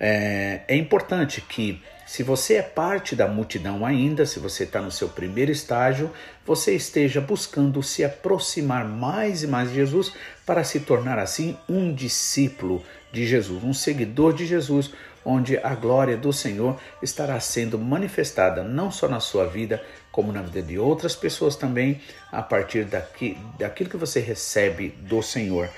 é, 0.00 0.62
é 0.66 0.74
importante 0.74 1.42
que 1.42 1.78
se 2.08 2.22
você 2.22 2.54
é 2.54 2.62
parte 2.62 3.14
da 3.14 3.28
multidão 3.28 3.84
ainda, 3.84 4.24
se 4.24 4.38
você 4.38 4.64
está 4.64 4.80
no 4.80 4.90
seu 4.90 5.10
primeiro 5.10 5.52
estágio, 5.52 6.10
você 6.44 6.74
esteja 6.74 7.20
buscando 7.20 7.82
se 7.82 8.02
aproximar 8.02 8.82
mais 8.86 9.42
e 9.42 9.46
mais 9.46 9.68
de 9.68 9.74
Jesus 9.74 10.14
para 10.46 10.64
se 10.64 10.80
tornar 10.80 11.18
assim 11.18 11.54
um 11.68 11.92
discípulo 11.92 12.82
de 13.12 13.26
Jesus, 13.26 13.62
um 13.62 13.74
seguidor 13.74 14.32
de 14.32 14.46
Jesus, 14.46 14.90
onde 15.22 15.58
a 15.58 15.74
glória 15.74 16.16
do 16.16 16.32
Senhor 16.32 16.80
estará 17.02 17.38
sendo 17.40 17.78
manifestada 17.78 18.64
não 18.64 18.90
só 18.90 19.06
na 19.06 19.20
sua 19.20 19.46
vida, 19.46 19.84
como 20.10 20.32
na 20.32 20.40
vida 20.40 20.62
de 20.62 20.78
outras 20.78 21.14
pessoas 21.14 21.56
também, 21.56 22.00
a 22.32 22.40
partir 22.40 22.86
daqui, 22.86 23.36
daquilo 23.58 23.90
que 23.90 23.98
você 23.98 24.18
recebe 24.18 24.94
do 25.02 25.22
Senhor. 25.22 25.68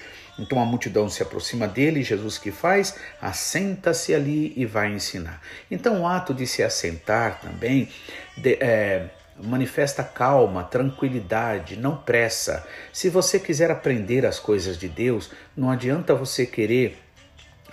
Então 0.40 0.60
a 0.60 0.64
multidão 0.64 1.08
se 1.08 1.22
aproxima 1.22 1.68
dele, 1.68 2.02
Jesus 2.02 2.38
que 2.38 2.50
faz? 2.50 2.96
Assenta-se 3.20 4.14
ali 4.14 4.52
e 4.56 4.64
vai 4.64 4.92
ensinar. 4.92 5.40
Então 5.70 6.02
o 6.02 6.06
ato 6.06 6.32
de 6.32 6.46
se 6.46 6.62
assentar 6.62 7.40
também 7.40 7.88
de, 8.36 8.54
é, 8.54 9.10
manifesta 9.42 10.02
calma, 10.02 10.64
tranquilidade, 10.64 11.76
não 11.76 11.96
pressa. 11.96 12.66
Se 12.92 13.08
você 13.08 13.38
quiser 13.38 13.70
aprender 13.70 14.26
as 14.26 14.38
coisas 14.38 14.78
de 14.78 14.88
Deus, 14.88 15.30
não 15.56 15.70
adianta 15.70 16.14
você 16.14 16.46
querer 16.46 16.98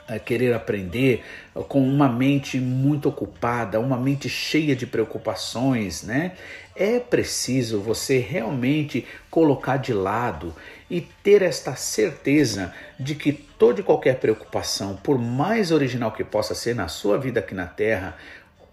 é, 0.07 0.17
querer 0.17 0.53
aprender 0.53 1.21
com 1.67 1.81
uma 1.85 2.07
mente 2.07 2.57
muito 2.59 3.09
ocupada, 3.09 3.77
uma 3.77 3.97
mente 3.97 4.29
cheia 4.29 4.73
de 4.73 4.87
preocupações, 4.87 6.01
né? 6.01 6.31
É 6.73 6.97
preciso 6.99 7.81
você 7.81 8.17
realmente 8.17 9.05
colocar 9.29 9.77
de 9.77 9.91
lado 9.93 10.55
e 10.89 11.01
ter 11.01 11.41
esta 11.41 11.75
certeza 11.75 12.73
de 12.99 13.15
que 13.15 13.33
toda 13.33 13.81
e 13.81 13.83
qualquer 13.83 14.19
preocupação, 14.19 14.95
por 14.95 15.17
mais 15.17 15.71
original 15.71 16.11
que 16.11 16.23
possa 16.23 16.55
ser 16.55 16.75
na 16.75 16.87
sua 16.87 17.17
vida 17.17 17.39
aqui 17.39 17.53
na 17.53 17.67
Terra, 17.67 18.17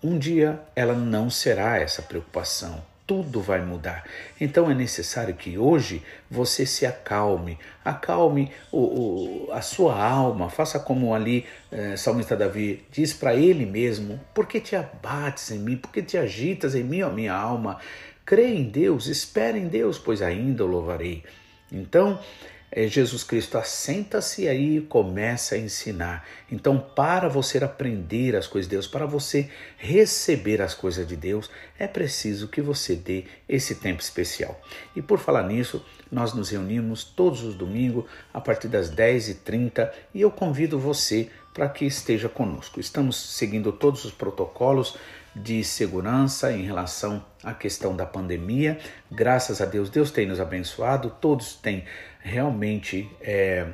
um 0.02 0.18
dia 0.18 0.60
ela 0.76 0.94
não 0.94 1.28
será 1.30 1.78
essa 1.78 2.02
preocupação 2.02 2.82
tudo 3.06 3.40
vai 3.40 3.62
mudar. 3.62 4.04
Então 4.40 4.70
é 4.70 4.74
necessário 4.74 5.34
que 5.34 5.58
hoje 5.58 6.02
você 6.30 6.64
se 6.64 6.86
acalme, 6.86 7.58
acalme 7.84 8.50
o, 8.72 9.48
o 9.48 9.52
a 9.52 9.60
sua 9.60 10.02
alma, 10.02 10.48
faça 10.48 10.78
como 10.78 11.14
ali 11.14 11.44
eh, 11.70 11.96
Salmista 11.96 12.36
Davi 12.36 12.84
diz 12.90 13.12
para 13.12 13.34
ele 13.34 13.66
mesmo: 13.66 14.20
Por 14.32 14.46
que 14.46 14.60
te 14.60 14.74
abates 14.74 15.50
em 15.50 15.58
mim? 15.58 15.76
Por 15.76 15.90
que 15.90 16.02
te 16.02 16.16
agitas 16.16 16.74
em 16.74 16.82
mim, 16.82 17.02
ó 17.02 17.10
minha 17.10 17.34
alma? 17.34 17.78
Crê 18.24 18.54
em 18.54 18.64
Deus, 18.64 19.06
espere 19.06 19.58
em 19.58 19.68
Deus, 19.68 19.98
pois 19.98 20.22
ainda 20.22 20.64
o 20.64 20.66
louvarei. 20.66 21.22
Então, 21.74 22.18
é, 22.76 22.88
Jesus 22.88 23.22
Cristo 23.22 23.56
assenta-se 23.56 24.48
aí 24.48 24.78
e 24.78 24.80
começa 24.80 25.54
a 25.54 25.58
ensinar. 25.58 26.26
Então, 26.50 26.78
para 26.78 27.28
você 27.28 27.62
aprender 27.62 28.34
as 28.34 28.48
coisas 28.48 28.68
de 28.68 28.74
Deus, 28.74 28.88
para 28.88 29.06
você 29.06 29.48
receber 29.76 30.60
as 30.60 30.74
coisas 30.74 31.06
de 31.06 31.14
Deus, 31.14 31.48
é 31.78 31.86
preciso 31.86 32.48
que 32.48 32.60
você 32.60 32.96
dê 32.96 33.26
esse 33.48 33.76
tempo 33.76 34.02
especial. 34.02 34.60
E 34.96 35.00
por 35.00 35.20
falar 35.20 35.44
nisso, 35.44 35.84
nós 36.10 36.34
nos 36.34 36.50
reunimos 36.50 37.04
todos 37.04 37.44
os 37.44 37.54
domingos 37.54 38.06
a 38.32 38.40
partir 38.40 38.66
das 38.66 38.90
10h30 38.90 39.90
e 40.12 40.20
eu 40.20 40.30
convido 40.30 40.76
você 40.76 41.30
para 41.52 41.68
que 41.68 41.84
esteja 41.84 42.28
conosco. 42.28 42.80
Estamos 42.80 43.16
seguindo 43.16 43.70
todos 43.70 44.04
os 44.04 44.10
protocolos 44.10 44.96
de 45.34 45.62
segurança 45.62 46.52
em 46.52 46.64
relação 46.64 47.24
à 47.44 47.52
questão 47.52 47.94
da 47.94 48.06
pandemia. 48.06 48.78
Graças 49.10 49.60
a 49.60 49.64
Deus, 49.64 49.90
Deus 49.90 50.10
tem 50.10 50.26
nos 50.26 50.40
abençoado, 50.40 51.10
todos 51.20 51.54
têm 51.54 51.84
realmente 52.24 53.10
é, 53.20 53.66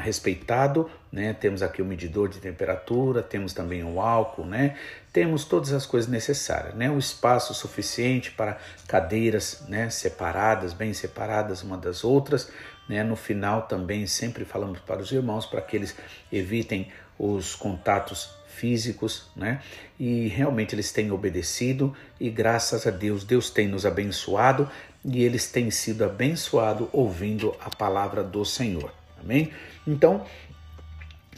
respeitado, 0.00 0.90
né? 1.12 1.34
Temos 1.34 1.62
aqui 1.62 1.82
o 1.82 1.84
medidor 1.84 2.30
de 2.30 2.38
temperatura, 2.38 3.22
temos 3.22 3.52
também 3.52 3.84
o 3.84 4.00
álcool, 4.00 4.46
né? 4.46 4.76
Temos 5.12 5.44
todas 5.44 5.74
as 5.74 5.84
coisas 5.84 6.10
necessárias, 6.10 6.74
né? 6.74 6.90
O 6.90 6.98
espaço 6.98 7.52
suficiente 7.52 8.30
para 8.30 8.56
cadeiras, 8.86 9.62
né? 9.68 9.90
Separadas, 9.90 10.72
bem 10.72 10.94
separadas 10.94 11.62
uma 11.62 11.76
das 11.76 12.02
outras, 12.02 12.50
né? 12.88 13.04
No 13.04 13.14
final 13.14 13.62
também 13.62 14.06
sempre 14.06 14.46
falamos 14.46 14.78
para 14.80 15.02
os 15.02 15.12
irmãos 15.12 15.44
para 15.44 15.60
que 15.60 15.76
eles 15.76 15.94
evitem 16.32 16.90
os 17.18 17.54
contatos 17.54 18.37
físicos, 18.58 19.30
né? 19.36 19.60
E 19.98 20.28
realmente 20.28 20.74
eles 20.74 20.92
têm 20.92 21.10
obedecido 21.10 21.94
e 22.20 22.28
graças 22.28 22.86
a 22.86 22.90
Deus, 22.90 23.24
Deus 23.24 23.50
tem 23.50 23.68
nos 23.68 23.86
abençoado 23.86 24.68
e 25.04 25.22
eles 25.22 25.50
têm 25.50 25.70
sido 25.70 26.04
abençoados 26.04 26.88
ouvindo 26.92 27.54
a 27.60 27.70
palavra 27.70 28.22
do 28.22 28.44
Senhor. 28.44 28.92
Amém? 29.20 29.50
Então, 29.86 30.24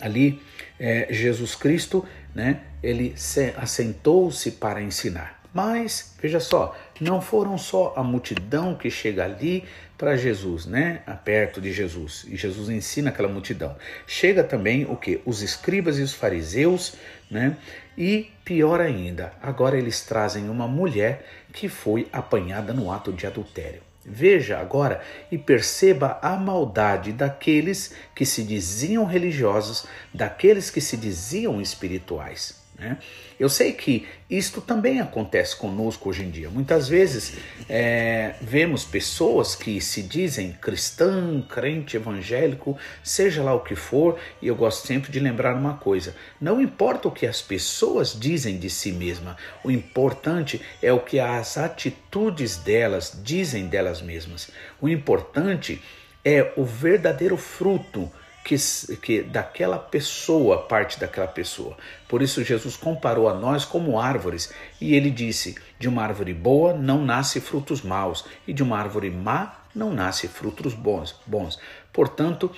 ali 0.00 0.40
é, 0.78 1.08
Jesus 1.10 1.54
Cristo, 1.54 2.04
né? 2.34 2.62
Ele 2.82 3.14
assentou-se 3.56 4.52
para 4.52 4.80
ensinar. 4.80 5.40
Mas, 5.52 6.14
veja 6.20 6.38
só, 6.38 6.76
não 7.00 7.20
foram 7.20 7.58
só 7.58 7.92
a 7.96 8.04
multidão 8.04 8.74
que 8.74 8.88
chega 8.90 9.24
ali 9.24 9.64
para 10.00 10.16
Jesus, 10.16 10.64
né? 10.64 11.02
Perto 11.22 11.60
de 11.60 11.70
Jesus. 11.70 12.24
E 12.26 12.34
Jesus 12.34 12.70
ensina 12.70 13.10
aquela 13.10 13.28
multidão. 13.28 13.76
Chega 14.06 14.42
também 14.42 14.86
o 14.86 14.96
que? 14.96 15.20
Os 15.26 15.42
escribas 15.42 15.98
e 15.98 16.02
os 16.02 16.14
fariseus, 16.14 16.94
né? 17.30 17.58
E 17.98 18.30
pior 18.42 18.80
ainda, 18.80 19.30
agora 19.42 19.76
eles 19.76 20.00
trazem 20.00 20.48
uma 20.48 20.66
mulher 20.66 21.26
que 21.52 21.68
foi 21.68 22.08
apanhada 22.10 22.72
no 22.72 22.90
ato 22.90 23.12
de 23.12 23.26
adultério. 23.26 23.82
Veja 24.02 24.58
agora 24.58 25.02
e 25.30 25.36
perceba 25.36 26.18
a 26.22 26.34
maldade 26.34 27.12
daqueles 27.12 27.94
que 28.14 28.24
se 28.24 28.42
diziam 28.42 29.04
religiosos, 29.04 29.86
daqueles 30.14 30.70
que 30.70 30.80
se 30.80 30.96
diziam 30.96 31.60
espirituais. 31.60 32.59
Né? 32.80 32.96
Eu 33.38 33.50
sei 33.50 33.74
que 33.74 34.08
isto 34.28 34.62
também 34.62 35.00
acontece 35.00 35.54
conosco 35.54 36.08
hoje 36.08 36.24
em 36.24 36.30
dia. 36.30 36.48
Muitas 36.48 36.88
vezes 36.88 37.34
é, 37.68 38.36
vemos 38.40 38.84
pessoas 38.84 39.54
que 39.54 39.82
se 39.82 40.02
dizem 40.02 40.52
cristão, 40.52 41.44
crente, 41.46 41.98
evangélico, 41.98 42.78
seja 43.04 43.42
lá 43.42 43.52
o 43.52 43.60
que 43.60 43.76
for, 43.76 44.18
e 44.40 44.46
eu 44.46 44.56
gosto 44.56 44.86
sempre 44.86 45.12
de 45.12 45.20
lembrar 45.20 45.54
uma 45.54 45.74
coisa: 45.74 46.16
não 46.40 46.58
importa 46.58 47.08
o 47.08 47.12
que 47.12 47.26
as 47.26 47.42
pessoas 47.42 48.18
dizem 48.18 48.58
de 48.58 48.70
si 48.70 48.92
mesma, 48.92 49.36
o 49.62 49.70
importante 49.70 50.58
é 50.82 50.90
o 50.90 51.00
que 51.00 51.20
as 51.20 51.58
atitudes 51.58 52.56
delas 52.56 53.20
dizem 53.22 53.66
delas 53.66 54.00
mesmas. 54.00 54.50
O 54.80 54.88
importante 54.88 55.82
é 56.24 56.50
o 56.56 56.64
verdadeiro 56.64 57.36
fruto 57.36 58.10
que, 58.50 58.96
que 58.96 59.22
daquela 59.22 59.78
pessoa, 59.78 60.62
parte 60.62 60.98
daquela 60.98 61.28
pessoa. 61.28 61.76
Por 62.08 62.20
isso 62.20 62.42
Jesus 62.42 62.76
comparou 62.76 63.28
a 63.28 63.34
nós 63.34 63.64
como 63.64 64.00
árvores 64.00 64.52
e 64.80 64.94
ele 64.94 65.10
disse: 65.10 65.54
de 65.78 65.88
uma 65.88 66.02
árvore 66.02 66.34
boa 66.34 66.72
não 66.72 67.04
nasce 67.04 67.40
frutos 67.40 67.82
maus 67.82 68.24
e 68.48 68.52
de 68.52 68.62
uma 68.62 68.76
árvore 68.76 69.08
má 69.08 69.54
não 69.72 69.92
nasce 69.92 70.26
frutos 70.26 70.74
bons. 70.74 71.14
bons. 71.24 71.60
Portanto, 71.92 72.50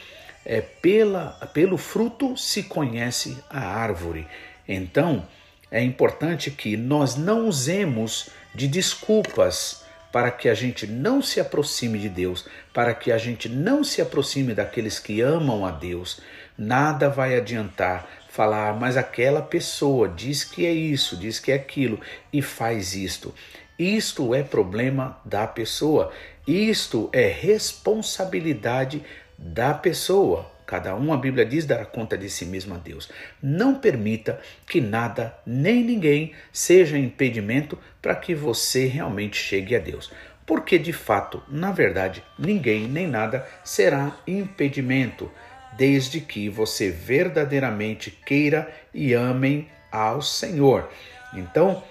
é 0.46 0.62
pela, 0.62 1.32
pelo 1.52 1.76
fruto 1.76 2.36
se 2.38 2.62
conhece 2.62 3.36
a 3.50 3.60
árvore. 3.60 4.26
Então, 4.66 5.26
é 5.70 5.82
importante 5.82 6.50
que 6.50 6.74
nós 6.74 7.16
não 7.16 7.46
usemos 7.46 8.30
de 8.54 8.66
desculpas 8.66 9.84
para 10.12 10.30
que 10.30 10.48
a 10.48 10.54
gente 10.54 10.86
não 10.86 11.22
se 11.22 11.40
aproxime 11.40 11.98
de 11.98 12.08
Deus, 12.08 12.46
para 12.72 12.94
que 12.94 13.10
a 13.10 13.16
gente 13.16 13.48
não 13.48 13.82
se 13.82 14.02
aproxime 14.02 14.54
daqueles 14.54 14.98
que 14.98 15.22
amam 15.22 15.64
a 15.64 15.70
Deus. 15.70 16.20
Nada 16.56 17.08
vai 17.08 17.34
adiantar 17.34 18.06
falar, 18.28 18.78
mas 18.78 18.96
aquela 18.96 19.42
pessoa 19.42 20.08
diz 20.08 20.44
que 20.44 20.64
é 20.66 20.72
isso, 20.72 21.16
diz 21.16 21.38
que 21.38 21.50
é 21.50 21.54
aquilo 21.54 21.98
e 22.32 22.40
faz 22.40 22.94
isto. 22.94 23.34
Isto 23.78 24.34
é 24.34 24.42
problema 24.42 25.18
da 25.24 25.46
pessoa, 25.46 26.12
isto 26.46 27.08
é 27.12 27.28
responsabilidade 27.28 29.02
da 29.36 29.74
pessoa. 29.74 30.51
Cada 30.72 30.96
um, 30.96 31.12
a 31.12 31.18
Bíblia 31.18 31.44
diz, 31.44 31.66
dará 31.66 31.84
conta 31.84 32.16
de 32.16 32.30
si 32.30 32.46
mesmo 32.46 32.74
a 32.74 32.78
Deus. 32.78 33.10
Não 33.42 33.74
permita 33.74 34.40
que 34.66 34.80
nada 34.80 35.36
nem 35.44 35.84
ninguém 35.84 36.32
seja 36.50 36.96
impedimento 36.96 37.78
para 38.00 38.14
que 38.14 38.34
você 38.34 38.86
realmente 38.86 39.36
chegue 39.36 39.76
a 39.76 39.78
Deus. 39.78 40.10
Porque 40.46 40.78
de 40.78 40.90
fato, 40.90 41.42
na 41.46 41.72
verdade, 41.72 42.24
ninguém 42.38 42.88
nem 42.88 43.06
nada 43.06 43.46
será 43.62 44.16
impedimento, 44.26 45.30
desde 45.76 46.22
que 46.22 46.48
você 46.48 46.90
verdadeiramente 46.90 48.10
queira 48.10 48.74
e 48.94 49.12
amem 49.12 49.68
ao 49.90 50.22
Senhor. 50.22 50.88
Então, 51.34 51.84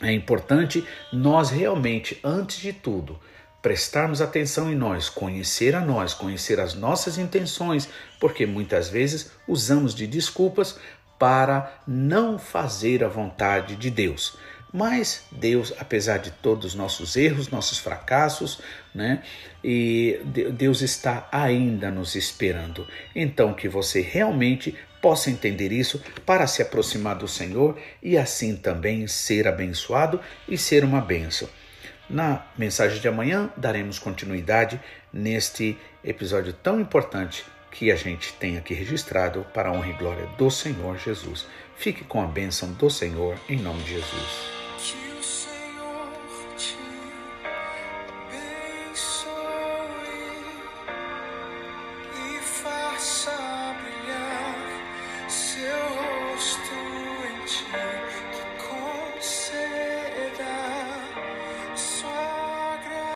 é 0.00 0.12
importante 0.12 0.82
nós 1.12 1.50
realmente, 1.50 2.18
antes 2.24 2.58
de 2.58 2.72
tudo, 2.72 3.20
prestarmos 3.68 4.22
atenção 4.22 4.72
em 4.72 4.74
nós, 4.74 5.10
conhecer 5.10 5.74
a 5.74 5.80
nós, 5.82 6.14
conhecer 6.14 6.58
as 6.58 6.72
nossas 6.72 7.18
intenções, 7.18 7.86
porque 8.18 8.46
muitas 8.46 8.88
vezes 8.88 9.30
usamos 9.46 9.94
de 9.94 10.06
desculpas 10.06 10.78
para 11.18 11.78
não 11.86 12.38
fazer 12.38 13.04
a 13.04 13.08
vontade 13.08 13.76
de 13.76 13.90
Deus. 13.90 14.38
Mas 14.72 15.26
Deus, 15.30 15.74
apesar 15.78 16.16
de 16.16 16.30
todos 16.30 16.64
os 16.64 16.74
nossos 16.74 17.14
erros, 17.14 17.50
nossos 17.50 17.76
fracassos, 17.76 18.58
né? 18.94 19.22
E 19.62 20.18
Deus 20.54 20.80
está 20.80 21.28
ainda 21.30 21.90
nos 21.90 22.14
esperando. 22.14 22.88
Então 23.14 23.52
que 23.52 23.68
você 23.68 24.00
realmente 24.00 24.74
possa 25.02 25.30
entender 25.30 25.72
isso 25.72 26.02
para 26.24 26.46
se 26.46 26.62
aproximar 26.62 27.16
do 27.16 27.28
Senhor 27.28 27.78
e 28.02 28.16
assim 28.16 28.56
também 28.56 29.06
ser 29.06 29.46
abençoado 29.46 30.18
e 30.48 30.56
ser 30.56 30.84
uma 30.84 31.02
bênção. 31.02 31.46
Na 32.08 32.46
mensagem 32.56 33.00
de 33.00 33.08
amanhã, 33.08 33.50
daremos 33.56 33.98
continuidade 33.98 34.80
neste 35.12 35.76
episódio 36.02 36.52
tão 36.52 36.80
importante 36.80 37.44
que 37.70 37.92
a 37.92 37.96
gente 37.96 38.32
tem 38.34 38.56
aqui 38.56 38.72
registrado 38.72 39.44
para 39.52 39.68
a 39.68 39.72
honra 39.72 39.88
e 39.88 39.92
glória 39.92 40.26
do 40.38 40.50
Senhor 40.50 40.96
Jesus. 40.96 41.46
Fique 41.76 42.04
com 42.04 42.22
a 42.22 42.26
bênção 42.26 42.72
do 42.72 42.88
Senhor 42.88 43.38
em 43.48 43.58
nome 43.58 43.82
de 43.82 43.90
Jesus. 43.90 44.57